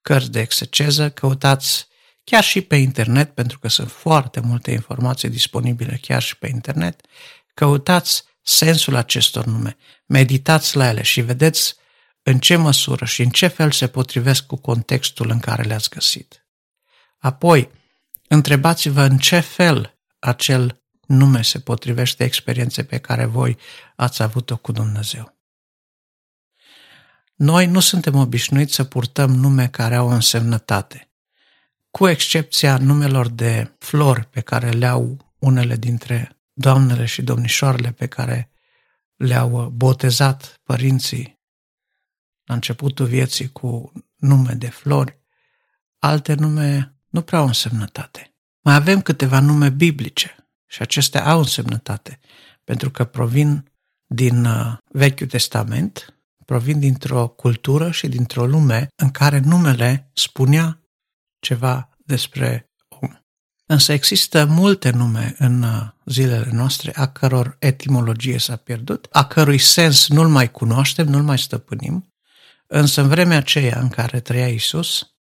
cărți 0.00 0.30
de 0.30 0.40
execeză, 0.40 1.10
căutați 1.10 1.86
chiar 2.24 2.42
și 2.42 2.60
pe 2.60 2.76
internet, 2.76 3.34
pentru 3.34 3.58
că 3.58 3.68
sunt 3.68 3.90
foarte 3.90 4.40
multe 4.40 4.70
informații 4.70 5.28
disponibile 5.28 5.98
chiar 6.02 6.22
și 6.22 6.38
pe 6.38 6.48
internet, 6.48 7.00
căutați 7.54 8.26
sensul 8.48 8.94
acestor 8.94 9.44
nume, 9.44 9.76
meditați 10.06 10.76
la 10.76 10.88
ele 10.88 11.02
și 11.02 11.20
vedeți 11.20 11.76
în 12.22 12.38
ce 12.38 12.56
măsură 12.56 13.04
și 13.04 13.22
în 13.22 13.30
ce 13.30 13.46
fel 13.46 13.70
se 13.70 13.86
potrivesc 13.86 14.46
cu 14.46 14.56
contextul 14.56 15.30
în 15.30 15.38
care 15.38 15.62
le-ați 15.62 15.90
găsit. 15.90 16.46
Apoi, 17.18 17.70
întrebați-vă 18.28 19.02
în 19.02 19.18
ce 19.18 19.40
fel 19.40 19.98
acel 20.18 20.82
nume 21.06 21.42
se 21.42 21.60
potrivește 21.60 22.24
experienței 22.24 22.84
pe 22.84 22.98
care 22.98 23.24
voi 23.24 23.58
ați 23.96 24.22
avut-o 24.22 24.56
cu 24.56 24.72
Dumnezeu. 24.72 25.36
Noi 27.34 27.66
nu 27.66 27.80
suntem 27.80 28.14
obișnuiți 28.14 28.74
să 28.74 28.84
purtăm 28.84 29.30
nume 29.30 29.68
care 29.68 29.94
au 29.94 30.08
însemnătate, 30.08 31.10
cu 31.90 32.08
excepția 32.08 32.78
numelor 32.78 33.28
de 33.28 33.76
flori 33.78 34.24
pe 34.24 34.40
care 34.40 34.70
le 34.70 34.86
au 34.86 35.34
unele 35.38 35.76
dintre 35.76 36.37
doamnele 36.58 37.04
și 37.04 37.22
domnișoarele 37.22 37.92
pe 37.92 38.06
care 38.06 38.50
le-au 39.16 39.68
botezat 39.68 40.60
părinții 40.62 41.40
la 42.44 42.54
începutul 42.54 43.06
vieții 43.06 43.52
cu 43.52 43.92
nume 44.16 44.52
de 44.52 44.68
flori, 44.68 45.18
alte 45.98 46.34
nume 46.34 46.96
nu 47.08 47.22
prea 47.22 47.38
au 47.38 47.46
însemnătate. 47.46 48.34
Mai 48.60 48.74
avem 48.74 49.00
câteva 49.00 49.40
nume 49.40 49.70
biblice 49.70 50.48
și 50.66 50.82
acestea 50.82 51.24
au 51.24 51.38
însemnătate, 51.38 52.18
pentru 52.64 52.90
că 52.90 53.04
provin 53.04 53.72
din 54.06 54.44
uh, 54.44 54.76
Vechiul 54.84 55.26
Testament, 55.26 56.14
provin 56.44 56.78
dintr-o 56.78 57.28
cultură 57.28 57.90
și 57.90 58.08
dintr-o 58.08 58.46
lume 58.46 58.88
în 58.96 59.10
care 59.10 59.38
numele 59.38 60.10
spunea 60.14 60.82
ceva 61.38 61.88
despre 61.96 62.67
Însă 63.70 63.92
există 63.92 64.44
multe 64.44 64.90
nume 64.90 65.34
în 65.38 65.62
uh, 65.62 65.88
zilele 66.04 66.50
noastre 66.52 66.92
a 66.94 67.08
căror 67.08 67.56
etimologie 67.58 68.38
s-a 68.38 68.56
pierdut, 68.56 69.08
a 69.10 69.26
cărui 69.26 69.58
sens 69.58 70.08
nu-l 70.08 70.28
mai 70.28 70.50
cunoaștem, 70.50 71.06
nu-l 71.06 71.22
mai 71.22 71.38
stăpânim, 71.38 72.14
însă 72.66 73.00
în 73.00 73.08
vremea 73.08 73.36
aceea 73.36 73.80
în 73.80 73.88
care 73.88 74.20
trăia 74.20 74.48
Isus, 74.48 75.14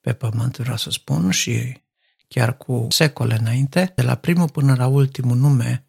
pe 0.00 0.12
pământ 0.12 0.56
vreau 0.56 0.76
să 0.76 0.90
spun, 0.90 1.30
și 1.30 1.82
chiar 2.28 2.56
cu 2.56 2.86
secole 2.90 3.36
înainte, 3.40 3.92
de 3.96 4.02
la 4.02 4.14
primul 4.14 4.48
până 4.48 4.74
la 4.74 4.86
ultimul 4.86 5.36
nume 5.36 5.86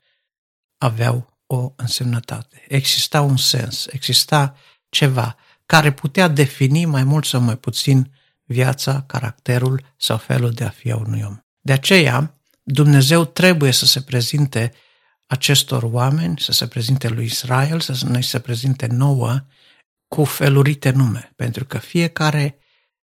aveau 0.78 1.40
o 1.46 1.74
însemnătate. 1.76 2.66
Exista 2.68 3.22
un 3.22 3.38
sens, 3.38 3.86
exista 3.86 4.56
ceva 4.90 5.36
care 5.66 5.92
putea 5.92 6.28
defini 6.28 6.86
mai 6.86 7.04
mult 7.04 7.26
sau 7.26 7.42
mai 7.42 7.58
puțin 7.58 8.12
viața, 8.44 9.02
caracterul 9.02 9.94
sau 9.98 10.18
felul 10.18 10.52
de 10.52 10.64
a 10.64 10.70
fi 10.70 10.92
a 10.92 10.96
unui 10.96 11.22
om. 11.22 11.40
De 11.66 11.74
aceea, 11.74 12.40
Dumnezeu 12.64 13.26
trebuie 13.26 13.72
să 13.72 13.86
se 13.86 14.02
prezinte 14.02 14.74
acestor 15.26 15.84
oameni, 15.84 16.40
să 16.40 16.52
se 16.52 16.68
prezinte 16.68 17.08
lui 17.10 17.26
Israel, 17.26 17.80
să 17.80 18.08
ne 18.08 18.22
se 18.22 18.40
prezinte 18.40 18.88
nouă 18.88 19.46
cu 20.08 20.24
felurite 20.24 20.90
nume, 20.90 21.34
pentru 21.36 21.66
că 21.66 21.78
fiecare 21.78 22.58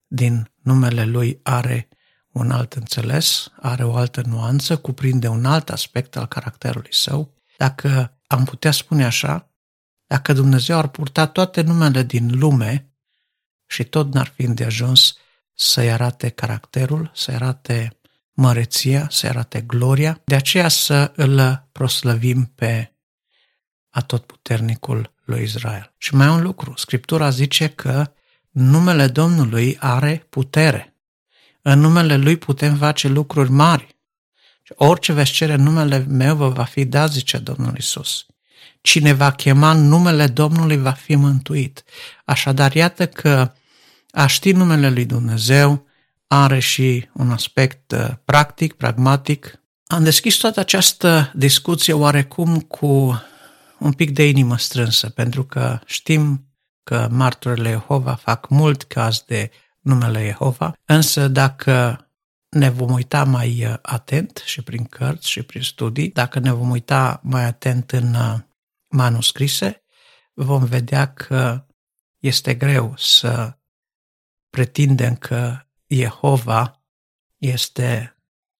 din 0.07 0.51
numele 0.63 1.05
lui 1.05 1.41
are 1.43 1.89
un 2.33 2.51
alt 2.51 2.73
înțeles, 2.73 3.49
are 3.61 3.85
o 3.85 3.95
altă 3.95 4.23
nuanță, 4.27 4.77
cuprinde 4.77 5.29
un 5.29 5.45
alt 5.45 5.71
aspect 5.71 6.17
al 6.17 6.27
caracterului 6.27 6.95
său. 6.95 7.35
Dacă 7.57 8.19
am 8.27 8.45
putea 8.45 8.71
spune 8.71 9.05
așa, 9.05 9.53
dacă 10.07 10.33
Dumnezeu 10.33 10.79
ar 10.79 10.89
purta 10.89 11.27
toate 11.27 11.61
numele 11.61 12.03
din 12.03 12.39
lume 12.39 12.93
și 13.67 13.85
tot 13.85 14.13
n-ar 14.13 14.33
fi 14.35 14.43
îndeajuns 14.43 15.17
să-i 15.55 15.93
arate 15.93 16.29
caracterul, 16.29 17.11
să-i 17.15 17.35
arate 17.35 17.97
măreția, 18.33 19.07
să 19.11 19.27
arate 19.27 19.61
gloria, 19.61 20.21
de 20.25 20.35
aceea 20.35 20.69
să 20.69 21.13
îl 21.17 21.67
proslăvim 21.73 22.53
pe 22.55 22.93
atotputernicul 23.91 25.13
lui 25.25 25.43
Israel. 25.43 25.95
Și 25.99 26.15
mai 26.15 26.29
un 26.29 26.43
lucru, 26.43 26.73
Scriptura 26.77 27.31
zice 27.31 27.69
că 27.69 28.13
numele 28.51 29.07
Domnului 29.07 29.77
are 29.81 30.27
putere. 30.29 30.97
În 31.63 31.81
numele 31.81 32.17
Lui 32.17 32.37
putem 32.37 32.77
face 32.77 33.09
lucruri 33.09 33.51
mari. 33.51 33.97
Orice 34.69 35.13
veți 35.13 35.31
cere 35.31 35.53
în 35.53 35.63
numele 35.63 36.05
meu 36.09 36.37
vă 36.37 36.49
va 36.49 36.65
fi 36.65 36.85
dat, 36.85 37.11
zice 37.11 37.39
Domnul 37.39 37.77
Isus. 37.77 38.27
Cine 38.81 39.13
va 39.13 39.33
chema 39.33 39.73
numele 39.73 40.27
Domnului 40.27 40.77
va 40.77 40.91
fi 40.91 41.15
mântuit. 41.15 41.85
Așadar, 42.25 42.75
iată 42.75 43.07
că 43.07 43.53
a 44.11 44.27
ști 44.27 44.53
numele 44.53 44.91
lui 44.91 45.05
Dumnezeu 45.05 45.87
are 46.33 46.59
și 46.59 47.09
un 47.13 47.31
aspect 47.31 47.93
uh, 47.93 48.09
practic, 48.25 48.73
pragmatic. 48.73 49.61
Am 49.87 50.03
deschis 50.03 50.37
toată 50.37 50.61
această 50.61 51.33
discuție 51.35 51.93
oarecum 51.93 52.61
cu 52.61 53.23
un 53.79 53.93
pic 53.93 54.11
de 54.11 54.29
inimă 54.29 54.59
strânsă, 54.59 55.09
pentru 55.09 55.45
că 55.45 55.79
știm 55.87 56.47
că 56.83 57.09
marturile 57.11 57.71
Jehova 57.71 58.15
fac 58.15 58.49
mult 58.49 58.83
caz 58.83 59.23
de 59.27 59.51
numele 59.81 60.25
Jehova, 60.25 60.73
însă 60.85 61.29
dacă 61.29 62.07
ne 62.49 62.71
vom 62.71 62.93
uita 62.93 63.25
mai 63.25 63.65
uh, 63.67 63.75
atent 63.83 64.43
și 64.45 64.63
prin 64.63 64.85
cărți 64.85 65.31
și 65.31 65.43
prin 65.43 65.63
studii, 65.63 66.11
dacă 66.11 66.39
ne 66.39 66.53
vom 66.53 66.71
uita 66.71 67.21
mai 67.23 67.45
atent 67.45 67.91
în 67.91 68.15
uh, 68.15 68.39
manuscrise, 68.89 69.83
vom 70.35 70.65
vedea 70.65 71.13
că 71.13 71.67
este 72.19 72.55
greu 72.55 72.95
să 72.97 73.57
pretindem 74.51 75.15
că 75.15 75.67
Jehova 75.95 76.81
este 77.39 78.17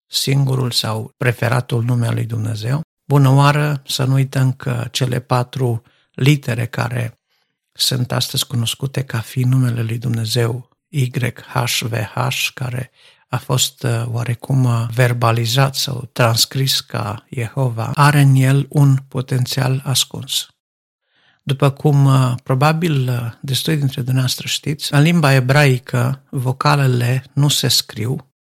singurul 0.07 0.71
sau 0.71 1.15
preferatul 1.17 1.83
nume 1.83 2.07
al 2.07 2.15
lui 2.15 2.25
Dumnezeu. 2.25 2.81
Bună 3.05 3.29
oară 3.31 3.83
să 3.87 4.05
nu 4.05 4.13
uităm 4.13 4.53
că 4.53 4.89
cele 4.91 5.21
patru 5.21 5.83
litere 6.15 6.67
care 6.67 7.19
sunt 7.73 8.13
astăzi 8.13 8.47
cunoscute 8.47 9.05
ca 9.05 9.19
fi 9.19 9.43
numele 9.43 9.83
lui 9.83 9.99
Dumnezeu 9.99 10.69
YHVH, 10.89 12.49
care 12.55 12.91
a 13.29 13.37
fost 13.37 13.83
uh, 13.83 14.05
oarecum 14.07 14.65
uh, 14.65 14.87
verbalizat 14.95 15.75
sau 15.75 16.09
transcris 16.13 16.81
ca 16.81 17.27
Jehova, 17.31 17.91
are 17.95 18.21
în 18.21 18.35
el 18.35 18.67
un 18.69 18.97
potențial 19.09 19.83
ascuns. 19.85 20.47
După 21.43 21.71
cum 21.71 22.05
uh, 22.05 22.35
probabil 22.43 23.11
destui 23.41 23.77
dintre 23.77 24.03
dumneavoastră 24.03 24.47
știți, 24.47 24.95
în 24.95 25.03
limba 25.03 25.33
ebraică 25.33 26.27
vocalele 26.31 27.25
nu 27.35 27.49
se 27.49 27.69
scriu 27.69 28.33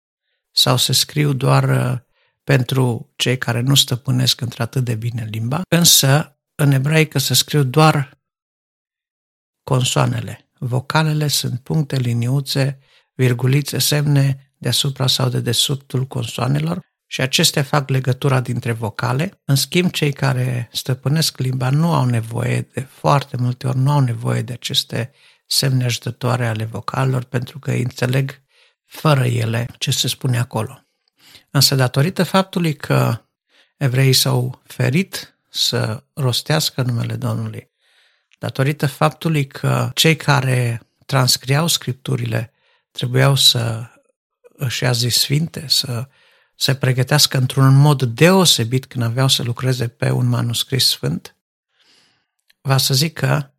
sau 0.50 0.76
se 0.76 0.92
scriu 0.92 1.32
doar 1.32 2.04
pentru 2.44 3.12
cei 3.16 3.38
care 3.38 3.60
nu 3.60 3.74
stăpânesc 3.74 4.40
într-atât 4.40 4.84
de 4.84 4.94
bine 4.94 5.28
limba, 5.30 5.62
însă 5.68 6.38
în 6.54 6.72
ebraică 6.72 7.18
se 7.18 7.34
scriu 7.34 7.62
doar 7.62 8.18
consoanele. 9.62 10.50
Vocalele 10.58 11.28
sunt 11.28 11.60
puncte, 11.60 11.96
liniuțe, 11.96 12.78
virgulițe, 13.14 13.78
semne 13.78 14.54
deasupra 14.56 15.06
sau 15.06 15.28
de 15.28 15.40
desubtul 15.40 16.06
consoanelor 16.06 16.89
și 17.12 17.20
acestea 17.20 17.62
fac 17.62 17.88
legătura 17.88 18.40
dintre 18.40 18.72
vocale. 18.72 19.40
În 19.44 19.54
schimb, 19.54 19.90
cei 19.90 20.12
care 20.12 20.68
stăpânesc 20.72 21.38
limba 21.38 21.70
nu 21.70 21.92
au 21.92 22.04
nevoie 22.04 22.68
de, 22.72 22.80
foarte 22.80 23.36
multe 23.36 23.66
ori, 23.66 23.78
nu 23.78 23.90
au 23.90 24.00
nevoie 24.00 24.42
de 24.42 24.52
aceste 24.52 25.12
semne 25.46 25.84
ajutătoare 25.84 26.46
ale 26.46 26.64
vocalelor 26.64 27.24
pentru 27.24 27.58
că 27.58 27.70
înțeleg 27.70 28.40
fără 28.84 29.24
ele 29.24 29.66
ce 29.78 29.90
se 29.90 30.08
spune 30.08 30.38
acolo. 30.38 30.84
Însă 31.50 31.74
datorită 31.74 32.22
faptului 32.24 32.74
că 32.74 33.20
evreii 33.76 34.12
s-au 34.12 34.62
ferit 34.66 35.38
să 35.48 36.02
rostească 36.14 36.82
numele 36.82 37.14
Domnului, 37.14 37.70
datorită 38.38 38.86
faptului 38.86 39.46
că 39.46 39.90
cei 39.94 40.16
care 40.16 40.82
transcriau 41.06 41.66
scripturile 41.66 42.52
trebuiau 42.90 43.34
să 43.34 43.90
își 44.56 44.82
ia 44.82 44.92
zi 44.92 45.08
sfinte, 45.08 45.64
să 45.68 46.08
se 46.60 46.74
pregătească 46.74 47.38
într-un 47.38 47.74
mod 47.74 48.02
deosebit 48.02 48.86
când 48.86 49.04
aveau 49.04 49.28
să 49.28 49.42
lucreze 49.42 49.88
pe 49.88 50.10
un 50.10 50.28
manuscris 50.28 50.88
sfânt, 50.88 51.36
va 52.60 52.76
să 52.76 52.94
zic 52.94 53.12
că 53.12 53.50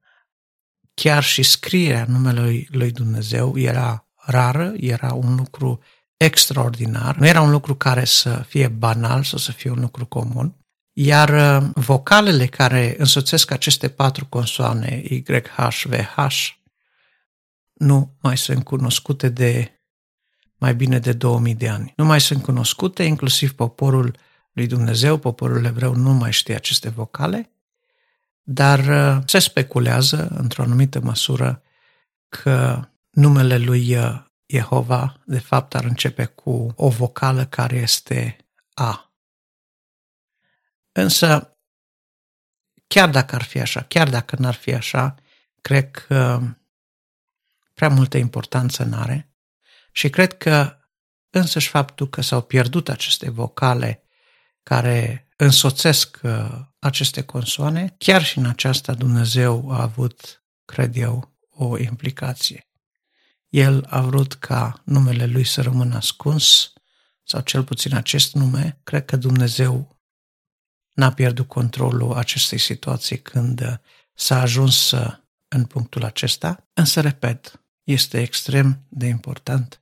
chiar 0.94 1.24
și 1.24 1.44
scrierea 1.44 2.06
numelui 2.08 2.68
lui 2.72 2.92
Dumnezeu 2.92 3.58
era 3.58 4.08
rară, 4.16 4.74
era 4.78 5.14
un 5.14 5.36
lucru 5.36 5.80
extraordinar, 6.18 7.16
nu 7.16 7.28
era 7.28 7.42
un 7.42 7.52
lucru 7.52 7.76
care 7.76 8.06
să 8.06 8.44
fie 8.48 8.68
banal 8.68 9.24
sau 9.24 9.38
să 9.38 9.52
fie 9.52 9.70
un 9.70 9.80
lucru 9.80 10.06
comun, 10.06 10.56
iar 10.94 11.30
uh, 11.30 11.70
vocalele 11.74 12.46
care 12.46 12.96
însoțesc 12.98 13.52
aceste 13.52 13.90
patru 13.90 14.26
consoane, 14.26 15.02
Y, 15.04 15.24
H, 15.56 15.84
V, 15.86 15.94
H, 15.94 16.50
nu 17.74 18.18
mai 18.22 18.38
sunt 18.38 18.64
cunoscute 18.64 19.30
de 19.30 19.81
mai 20.62 20.76
bine 20.76 21.00
de 21.00 21.14
2000 21.14 21.56
de 21.56 21.70
ani. 21.70 21.94
Nu 21.96 22.06
mai 22.06 22.22
sunt 22.22 22.44
cunoscute, 22.44 23.04
inclusiv 23.04 23.54
poporul 23.54 24.16
lui 24.52 24.68
Dumnezeu, 24.68 25.18
poporul 25.18 25.66
evreu 25.66 25.96
nu 25.96 26.14
mai 26.14 26.32
știe 26.32 26.56
aceste 26.56 26.90
vocale, 26.90 27.52
dar 28.42 28.80
uh, 28.80 29.24
se 29.26 29.40
speculează 29.40 30.28
într-o 30.28 30.64
anumită 30.64 31.00
măsură 31.00 31.62
că 32.30 32.88
numele 33.10 33.58
lui 33.58 33.96
uh, 33.96 34.24
Jehova 34.46 35.22
de 35.26 35.40
fapt 35.40 35.76
ar 35.76 35.84
începe 35.84 36.26
cu 36.26 36.74
o 36.76 36.90
vocală 36.90 37.46
care 37.46 37.76
este 37.76 38.38
A. 38.74 39.14
Însă, 40.92 41.58
chiar 42.88 43.10
dacă 43.10 43.36
ar 43.36 43.44
fi 43.44 43.60
așa, 43.60 43.82
chiar 43.82 44.10
dacă 44.10 44.36
n-ar 44.40 44.56
fi 44.56 44.74
așa, 44.74 45.16
cred 45.62 45.92
că 45.92 46.42
prea 47.74 47.90
multă 47.90 48.18
importanță 48.18 48.84
n-are 48.84 49.31
și 49.92 50.10
cred 50.10 50.38
că 50.38 50.76
însăși 51.30 51.70
faptul 51.70 52.10
că 52.10 52.22
s-au 52.22 52.42
pierdut 52.42 52.90
aceste 52.90 53.30
vocale 53.30 54.04
care 54.64 55.28
însoțesc 55.36 56.20
uh, 56.24 56.60
aceste 56.80 57.24
consoane, 57.24 57.96
chiar 57.98 58.24
și 58.24 58.38
în 58.38 58.46
aceasta 58.46 58.94
Dumnezeu 58.94 59.72
a 59.72 59.82
avut, 59.82 60.44
cred 60.66 60.96
eu, 60.96 61.38
o 61.50 61.78
implicație. 61.78 62.70
El 63.50 63.86
a 63.90 64.02
vrut 64.02 64.34
ca 64.34 64.82
numele 64.86 65.26
lui 65.26 65.44
să 65.44 65.62
rămână 65.62 65.96
ascuns, 65.96 66.74
sau 67.24 67.42
cel 67.42 67.64
puțin 67.64 67.96
acest 67.96 68.34
nume, 68.34 68.80
cred 68.84 69.06
că 69.06 69.16
Dumnezeu 69.16 70.00
n-a 70.94 71.14
pierdut 71.14 71.48
controlul 71.48 72.14
acestei 72.14 72.58
situații 72.58 73.22
când 73.22 73.82
s-a 74.14 74.42
ajuns 74.42 74.92
uh, 74.92 75.14
în 75.48 75.66
punctul 75.66 76.04
acesta, 76.04 76.70
însă, 76.74 77.02
repet, 77.02 77.62
este 77.84 78.22
extrem 78.22 78.86
de 78.90 79.06
important 79.06 79.81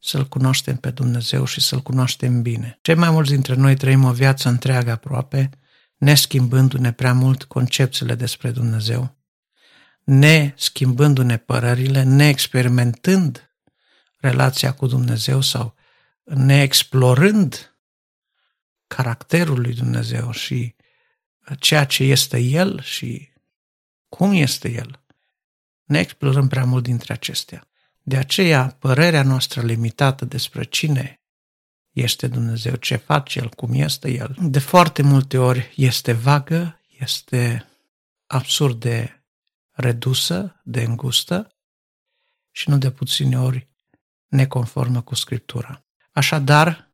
să-L 0.00 0.26
cunoaștem 0.28 0.76
pe 0.76 0.90
Dumnezeu 0.90 1.44
și 1.44 1.60
să-L 1.60 1.80
cunoaștem 1.80 2.42
bine. 2.42 2.78
Cei 2.82 2.94
mai 2.94 3.10
mulți 3.10 3.30
dintre 3.30 3.54
noi 3.54 3.76
trăim 3.76 4.04
o 4.04 4.12
viață 4.12 4.48
întreagă 4.48 4.90
aproape, 4.90 5.50
ne 5.96 6.14
schimbându-ne 6.14 6.92
prea 6.92 7.12
mult 7.12 7.44
concepțiile 7.44 8.14
despre 8.14 8.50
Dumnezeu, 8.50 9.16
ne 10.04 10.54
schimbându-ne 10.56 11.36
părerile, 11.36 12.02
ne 12.02 12.28
experimentând 12.28 13.50
relația 14.16 14.72
cu 14.72 14.86
Dumnezeu 14.86 15.40
sau 15.40 15.74
ne 16.24 16.62
explorând 16.62 17.76
caracterul 18.86 19.60
lui 19.60 19.74
Dumnezeu 19.74 20.30
și 20.30 20.74
ceea 21.58 21.84
ce 21.84 22.04
este 22.04 22.38
El 22.38 22.80
și 22.80 23.28
cum 24.08 24.32
este 24.32 24.70
El. 24.70 25.00
Ne 25.84 25.98
explorăm 25.98 26.48
prea 26.48 26.64
mult 26.64 26.82
dintre 26.82 27.12
acestea. 27.12 27.68
De 28.08 28.16
aceea, 28.16 28.76
părerea 28.78 29.22
noastră 29.22 29.60
limitată 29.60 30.24
despre 30.24 30.64
cine 30.64 31.20
este 31.92 32.26
Dumnezeu, 32.26 32.74
ce 32.74 32.96
face 32.96 33.38
El, 33.38 33.48
cum 33.48 33.72
este 33.72 34.10
El, 34.10 34.36
de 34.40 34.58
foarte 34.58 35.02
multe 35.02 35.38
ori 35.38 35.72
este 35.76 36.12
vagă, 36.12 36.80
este 36.98 37.66
absurd 38.26 38.80
de 38.80 39.22
redusă, 39.70 40.60
de 40.64 40.82
îngustă 40.82 41.56
și 42.50 42.68
nu 42.68 42.78
de 42.78 42.90
puține 42.90 43.40
ori 43.40 43.68
neconformă 44.26 45.02
cu 45.02 45.14
Scriptura. 45.14 45.84
Așadar, 46.12 46.92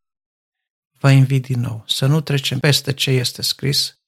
vă 0.99 1.11
invit 1.11 1.43
din 1.43 1.61
nou 1.61 1.85
să 1.87 2.07
nu 2.07 2.21
trecem 2.21 2.59
peste 2.59 2.93
ce 2.93 3.11
este 3.11 3.43
scris, 3.43 3.99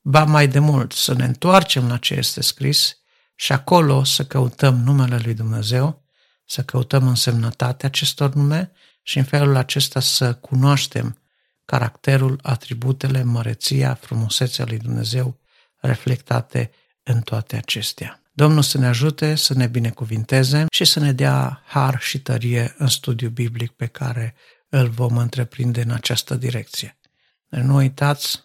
ba 0.00 0.24
mai 0.24 0.48
de 0.48 0.58
mult 0.58 0.92
să 0.92 1.14
ne 1.14 1.24
întoarcem 1.24 1.88
la 1.88 1.96
ce 1.96 2.14
este 2.14 2.42
scris 2.42 2.98
și 3.34 3.52
acolo 3.52 4.04
să 4.04 4.26
căutăm 4.26 4.76
numele 4.76 5.18
lui 5.18 5.34
Dumnezeu 5.34 6.06
să 6.50 6.62
căutăm 6.62 7.06
însemnătatea 7.06 7.88
acestor 7.88 8.34
nume 8.34 8.70
și 9.02 9.18
în 9.18 9.24
felul 9.24 9.56
acesta 9.56 10.00
să 10.00 10.34
cunoaștem 10.34 11.18
caracterul, 11.64 12.38
atributele, 12.42 13.22
măreția, 13.22 13.94
frumusețea 13.94 14.64
lui 14.68 14.78
Dumnezeu 14.78 15.38
reflectate 15.76 16.70
în 17.02 17.20
toate 17.20 17.56
acestea. 17.56 18.22
Domnul 18.32 18.62
să 18.62 18.78
ne 18.78 18.86
ajute, 18.86 19.34
să 19.34 19.54
ne 19.54 19.66
binecuvinteze 19.66 20.66
și 20.70 20.84
să 20.84 21.00
ne 21.00 21.12
dea 21.12 21.62
har 21.66 22.00
și 22.00 22.20
tărie 22.20 22.74
în 22.78 22.86
studiul 22.86 23.30
biblic 23.30 23.70
pe 23.70 23.86
care 23.86 24.34
îl 24.68 24.88
vom 24.88 25.16
întreprinde 25.16 25.82
în 25.82 25.90
această 25.90 26.34
direcție. 26.34 26.98
Nu 27.48 27.74
uitați 27.74 28.44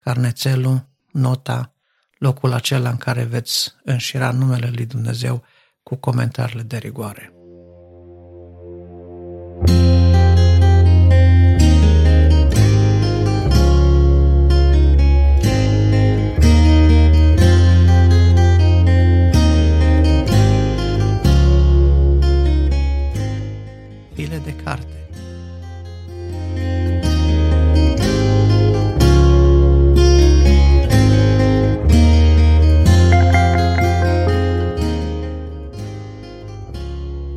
carnețelul, 0.00 0.88
nota, 1.10 1.74
locul 2.18 2.52
acela 2.52 2.90
în 2.90 2.96
care 2.96 3.24
veți 3.24 3.74
înșira 3.84 4.30
numele 4.30 4.70
lui 4.74 4.86
Dumnezeu 4.86 5.44
cu 5.84 5.96
comentariile 5.96 6.62
de 6.62 6.76
rigoare. 6.76 7.33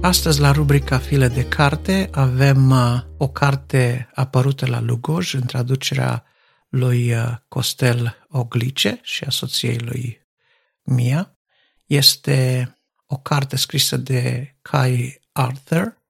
Astăzi, 0.08 0.40
la 0.40 0.52
rubrica 0.52 1.00
File 1.00 1.28
de 1.28 1.48
carte, 1.48 2.10
avem 2.12 2.70
uh, 2.70 3.02
o 3.18 3.28
carte 3.28 4.10
apărută 4.14 4.66
la 4.66 4.80
Lugoj 4.80 5.34
în 5.34 5.46
traducerea 5.46 6.24
lui 6.70 7.14
uh, 7.14 7.36
Costel 7.48 8.26
Oglice 8.30 9.00
și 9.02 9.24
a 9.24 9.30
soției 9.30 9.78
lui 9.78 10.28
Mia. 10.84 11.38
Este 11.86 12.70
o 13.06 13.18
carte 13.18 13.56
scrisă 13.56 13.98
de 13.98 14.56
Kai 14.62 15.22
Arthur. 15.32 16.02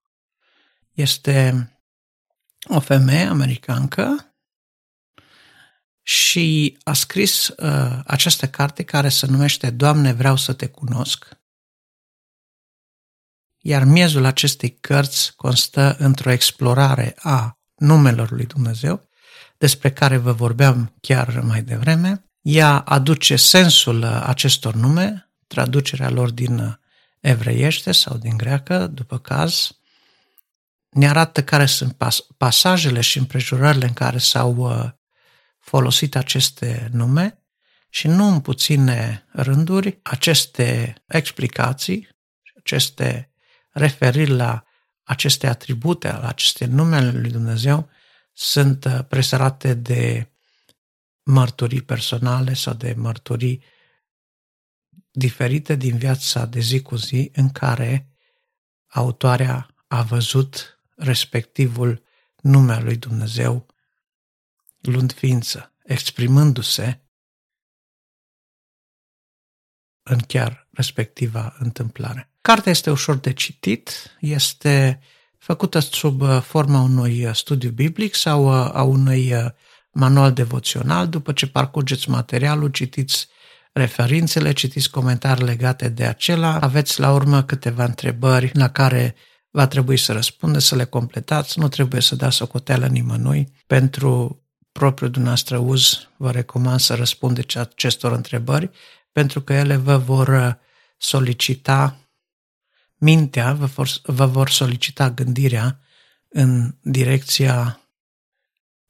Este 0.94 1.70
o 2.68 2.80
femeie 2.80 3.26
americancă 3.26 4.36
și 6.02 6.78
a 6.84 6.94
scris 6.94 7.48
uh, 7.48 8.00
această 8.06 8.48
carte 8.48 8.84
care 8.84 9.10
se 9.10 9.26
numește 9.26 9.70
Doamne, 9.70 10.14
vreau 10.14 10.36
să 10.36 10.54
te 10.54 10.68
cunosc. 10.68 11.37
Iar 13.68 13.84
miezul 13.84 14.26
acestei 14.26 14.78
cărți 14.80 15.36
constă 15.36 15.96
într-o 16.00 16.32
explorare 16.32 17.16
a 17.18 17.58
numelor 17.76 18.32
lui 18.32 18.46
Dumnezeu, 18.46 19.10
despre 19.58 19.92
care 19.92 20.18
vă 20.18 20.32
vorbeam 20.32 20.96
chiar 21.02 21.42
mai 21.42 21.62
devreme. 21.62 22.24
Ea 22.42 22.80
aduce 22.80 23.36
sensul 23.36 24.04
acestor 24.04 24.74
nume, 24.74 25.30
traducerea 25.48 26.10
lor 26.10 26.32
din 26.32 26.80
evreiește 27.20 27.92
sau 27.92 28.18
din 28.18 28.38
greacă, 28.38 28.88
după 28.88 29.18
caz, 29.18 29.72
ne 30.90 31.10
arată 31.10 31.44
care 31.44 31.66
sunt 31.66 31.94
pas- 31.94 32.26
pasajele 32.38 33.02
și 33.02 33.18
împrejurările 33.18 33.86
în 33.86 33.94
care 33.94 34.18
s-au 34.18 34.56
uh, 34.56 34.90
folosit 35.60 36.16
aceste 36.16 36.90
nume 36.92 37.44
și 37.90 38.08
nu 38.08 38.28
în 38.28 38.40
puține 38.40 39.26
rânduri 39.32 40.00
aceste 40.02 40.96
explicații, 41.08 42.08
aceste 42.58 43.32
referiri 43.78 44.32
la 44.32 44.64
aceste 45.04 45.48
atribute, 45.48 46.12
la 46.12 46.28
aceste 46.28 46.66
numele 46.66 47.12
lui 47.12 47.32
Dumnezeu, 47.32 47.90
sunt 48.34 48.86
uh, 48.86 49.00
presărate 49.08 49.74
de 49.74 50.32
mărturii 51.24 51.82
personale 51.82 52.54
sau 52.54 52.74
de 52.74 52.94
mărturii 52.94 53.64
diferite 55.12 55.76
din 55.76 55.98
viața 55.98 56.46
de 56.46 56.60
zi 56.60 56.82
cu 56.82 56.96
zi 56.96 57.32
în 57.34 57.52
care 57.52 58.12
autoarea 58.88 59.76
a 59.88 60.02
văzut 60.02 60.82
respectivul 60.96 62.04
nume 62.42 62.74
al 62.74 62.84
lui 62.84 62.98
Dumnezeu 62.98 63.66
luând 64.82 65.14
ființă, 65.14 65.76
exprimându-se 65.84 67.02
în 70.04 70.20
chiar 70.20 70.68
respectiva 70.72 71.56
întâmplare. 71.60 72.32
Cartea 72.48 72.72
este 72.72 72.90
ușor 72.90 73.16
de 73.16 73.34
citit, 73.34 73.90
este 74.20 75.00
făcută 75.38 75.80
sub 75.80 76.22
uh, 76.22 76.42
forma 76.42 76.82
unui 76.82 77.26
uh, 77.26 77.34
studiu 77.34 77.70
biblic 77.70 78.16
sau 78.16 78.46
uh, 78.46 78.70
a 78.74 78.84
unui 78.84 79.34
manual 79.92 80.34
devoțional. 80.34 81.08
După 81.08 81.32
ce 81.32 81.48
parcurgeți 81.48 82.10
materialul, 82.10 82.70
citiți 82.70 83.28
referințele, 83.74 84.54
citiți 84.54 84.90
comentarii 84.90 85.46
legate 85.46 85.90
de 85.90 86.06
acela, 86.06 86.60
aveți 86.60 87.00
la 87.00 87.14
urmă 87.14 87.44
câteva 87.44 87.84
întrebări 87.84 88.52
la 88.54 88.70
care 88.70 89.16
va 89.50 89.68
trebui 89.68 89.98
să 89.98 90.14
răspundeți, 90.14 90.66
să 90.66 90.76
le 90.76 90.86
completați, 90.86 91.60
nu 91.60 91.68
trebuie 91.68 92.02
să 92.02 92.16
dați 92.16 92.36
socoteală 92.36 92.86
nimănui. 92.86 93.52
Pentru 93.66 94.42
propriul 94.72 95.10
dumneavoastră 95.12 95.58
uz, 95.58 96.08
vă 96.18 96.32
recomand 96.32 96.80
să 96.80 96.96
răspundeți 96.96 97.58
acestor 97.58 98.12
întrebări, 98.12 98.70
pentru 99.12 99.42
că 99.42 99.54
ele 99.54 99.76
vă 99.76 99.98
vor 99.98 100.60
solicita 100.98 102.07
mintea, 102.98 103.54
vă 103.54 103.66
vor, 103.66 103.90
vă 104.04 104.26
vor 104.26 104.50
solicita 104.50 105.12
gândirea 105.12 105.80
în 106.30 106.76
direcția 106.82 107.82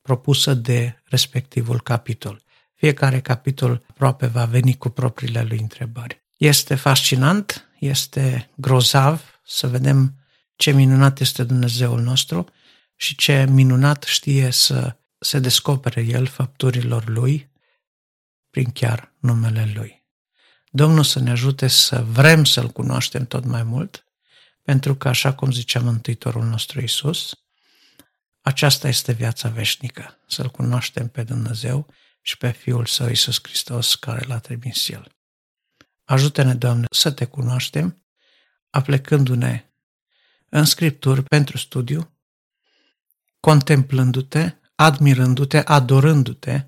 propusă 0.01 0.53
de 0.53 1.01
respectivul 1.05 1.81
capitol. 1.81 2.41
Fiecare 2.73 3.21
capitol 3.21 3.85
aproape 3.89 4.25
va 4.25 4.45
veni 4.45 4.77
cu 4.77 4.89
propriile 4.89 5.43
lui 5.43 5.59
întrebări. 5.59 6.25
Este 6.37 6.75
fascinant, 6.75 7.69
este 7.79 8.49
grozav 8.55 9.39
să 9.45 9.67
vedem 9.67 10.15
ce 10.55 10.71
minunat 10.71 11.19
este 11.19 11.43
Dumnezeul 11.43 12.01
nostru 12.01 12.45
și 12.95 13.15
ce 13.15 13.45
minunat 13.49 14.03
știe 14.03 14.51
să 14.51 14.97
se 15.19 15.39
descopere 15.39 16.01
El 16.01 16.25
făpturilor 16.25 17.07
Lui 17.07 17.51
prin 18.49 18.71
chiar 18.71 19.13
numele 19.19 19.71
Lui. 19.75 19.96
Domnul 20.77 21.03
să 21.03 21.19
ne 21.19 21.29
ajute 21.29 21.67
să 21.67 22.03
vrem 22.03 22.45
să-L 22.45 22.67
cunoaștem 22.69 23.25
tot 23.25 23.45
mai 23.45 23.63
mult, 23.63 24.05
pentru 24.61 24.95
că, 24.95 25.07
așa 25.07 25.33
cum 25.33 25.51
zicea 25.51 25.79
Mântuitorul 25.79 26.43
nostru 26.43 26.81
Isus, 26.81 27.39
aceasta 28.41 28.87
este 28.87 29.11
viața 29.11 29.49
veșnică, 29.49 30.19
să-L 30.27 30.49
cunoaștem 30.49 31.07
pe 31.07 31.23
Dumnezeu 31.23 31.87
și 32.21 32.37
pe 32.37 32.51
Fiul 32.51 32.85
Său 32.85 33.09
Isus 33.09 33.39
Hristos 33.41 33.95
care 33.95 34.25
l-a 34.27 34.39
trimis 34.39 34.89
El. 34.89 35.15
Ajută-ne, 36.03 36.53
Doamne, 36.53 36.85
să 36.91 37.11
te 37.11 37.25
cunoaștem, 37.25 38.03
aplecându-ne 38.69 39.71
în 40.49 40.65
Scripturi 40.65 41.23
pentru 41.23 41.57
studiu, 41.57 42.17
contemplându-te, 43.39 44.53
admirându-te, 44.75 45.57
adorându-te 45.57 46.65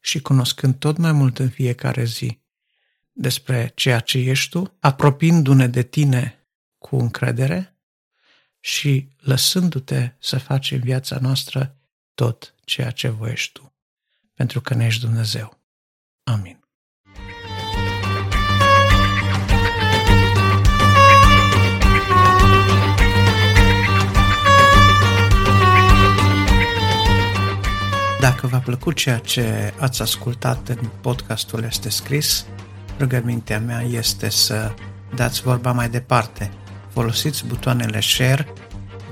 și 0.00 0.20
cunoscând 0.20 0.78
tot 0.78 0.96
mai 0.96 1.12
mult 1.12 1.38
în 1.38 1.48
fiecare 1.50 2.04
zi 2.04 2.41
despre 3.12 3.72
ceea 3.74 4.00
ce 4.00 4.18
ești 4.18 4.50
tu, 4.50 4.76
apropiindu-ne 4.80 5.66
de 5.66 5.82
tine 5.82 6.46
cu 6.78 6.96
încredere 6.96 7.76
și 8.60 9.08
lăsându-te 9.18 10.12
să 10.18 10.38
faci 10.38 10.70
în 10.70 10.80
viața 10.80 11.18
noastră 11.20 11.76
tot 12.14 12.54
ceea 12.64 12.90
ce 12.90 13.08
voiești 13.08 13.52
tu, 13.52 13.74
pentru 14.34 14.60
că 14.60 14.74
ne 14.74 14.86
ești 14.86 15.00
Dumnezeu. 15.00 15.60
Amin. 16.22 16.60
Dacă 28.20 28.46
v-a 28.46 28.58
plăcut 28.58 28.96
ceea 28.96 29.18
ce 29.18 29.74
ați 29.78 30.02
ascultat 30.02 30.68
în 30.68 30.88
podcastul 31.00 31.62
Este 31.62 31.88
Scris, 31.88 32.46
rugămintea 32.98 33.58
mea 33.58 33.82
este 33.82 34.28
să 34.28 34.74
dați 35.14 35.42
vorba 35.42 35.72
mai 35.72 35.88
departe. 35.88 36.50
Folosiți 36.92 37.46
butoanele 37.46 38.00
share 38.00 38.52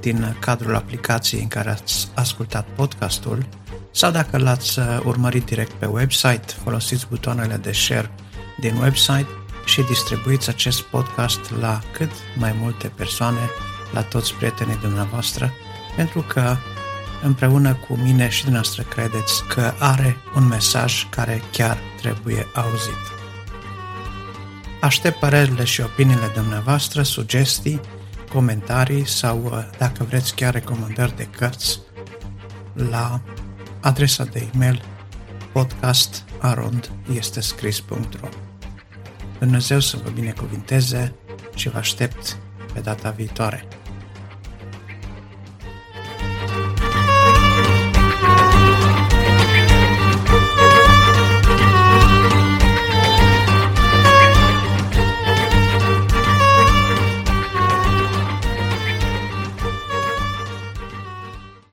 din 0.01 0.37
cadrul 0.39 0.75
aplicației 0.75 1.41
în 1.41 1.49
care 1.49 1.71
ați 1.71 2.09
ascultat 2.15 2.67
podcastul 2.77 3.47
sau 3.91 4.11
dacă 4.11 4.39
l-ați 4.39 4.79
urmărit 5.05 5.45
direct 5.45 5.73
pe 5.73 5.87
website, 5.87 6.45
folosiți 6.63 7.07
butoanele 7.09 7.57
de 7.57 7.73
share 7.73 8.11
din 8.61 8.77
website 8.77 9.29
și 9.65 9.83
distribuiți 9.83 10.49
acest 10.49 10.81
podcast 10.81 11.41
la 11.61 11.81
cât 11.93 12.11
mai 12.37 12.55
multe 12.61 12.89
persoane, 12.89 13.51
la 13.93 14.03
toți 14.03 14.35
prietenii 14.35 14.79
dumneavoastră, 14.81 15.53
pentru 15.97 16.21
că 16.21 16.57
împreună 17.23 17.75
cu 17.75 17.99
mine 18.03 18.29
și 18.29 18.43
dumneavoastră 18.43 18.83
credeți 18.83 19.45
că 19.45 19.73
are 19.79 20.17
un 20.37 20.47
mesaj 20.49 21.07
care 21.09 21.43
chiar 21.53 21.79
trebuie 22.01 22.47
auzit. 22.55 23.20
Aștept 24.81 25.19
părerile 25.19 25.65
și 25.65 25.81
opiniile 25.81 26.31
dumneavoastră, 26.35 27.03
sugestii, 27.03 27.81
comentarii 28.33 29.07
sau, 29.07 29.45
uh, 29.45 29.69
dacă 29.79 30.05
vreți, 30.05 30.35
chiar 30.35 30.53
recomandări 30.53 31.17
de 31.17 31.25
cărți 31.25 31.81
la 32.91 33.21
adresa 33.81 34.25
de 34.25 34.49
e-mail 34.55 34.83
podcastarondestescris.ro 35.53 38.29
Dumnezeu 39.39 39.81
să 39.81 39.97
vă 40.05 40.11
binecuvinteze 40.11 41.15
și 41.55 41.69
vă 41.69 41.79
aștept 41.79 42.37
pe 42.73 42.81
data 42.81 43.11
viitoare. 43.11 43.69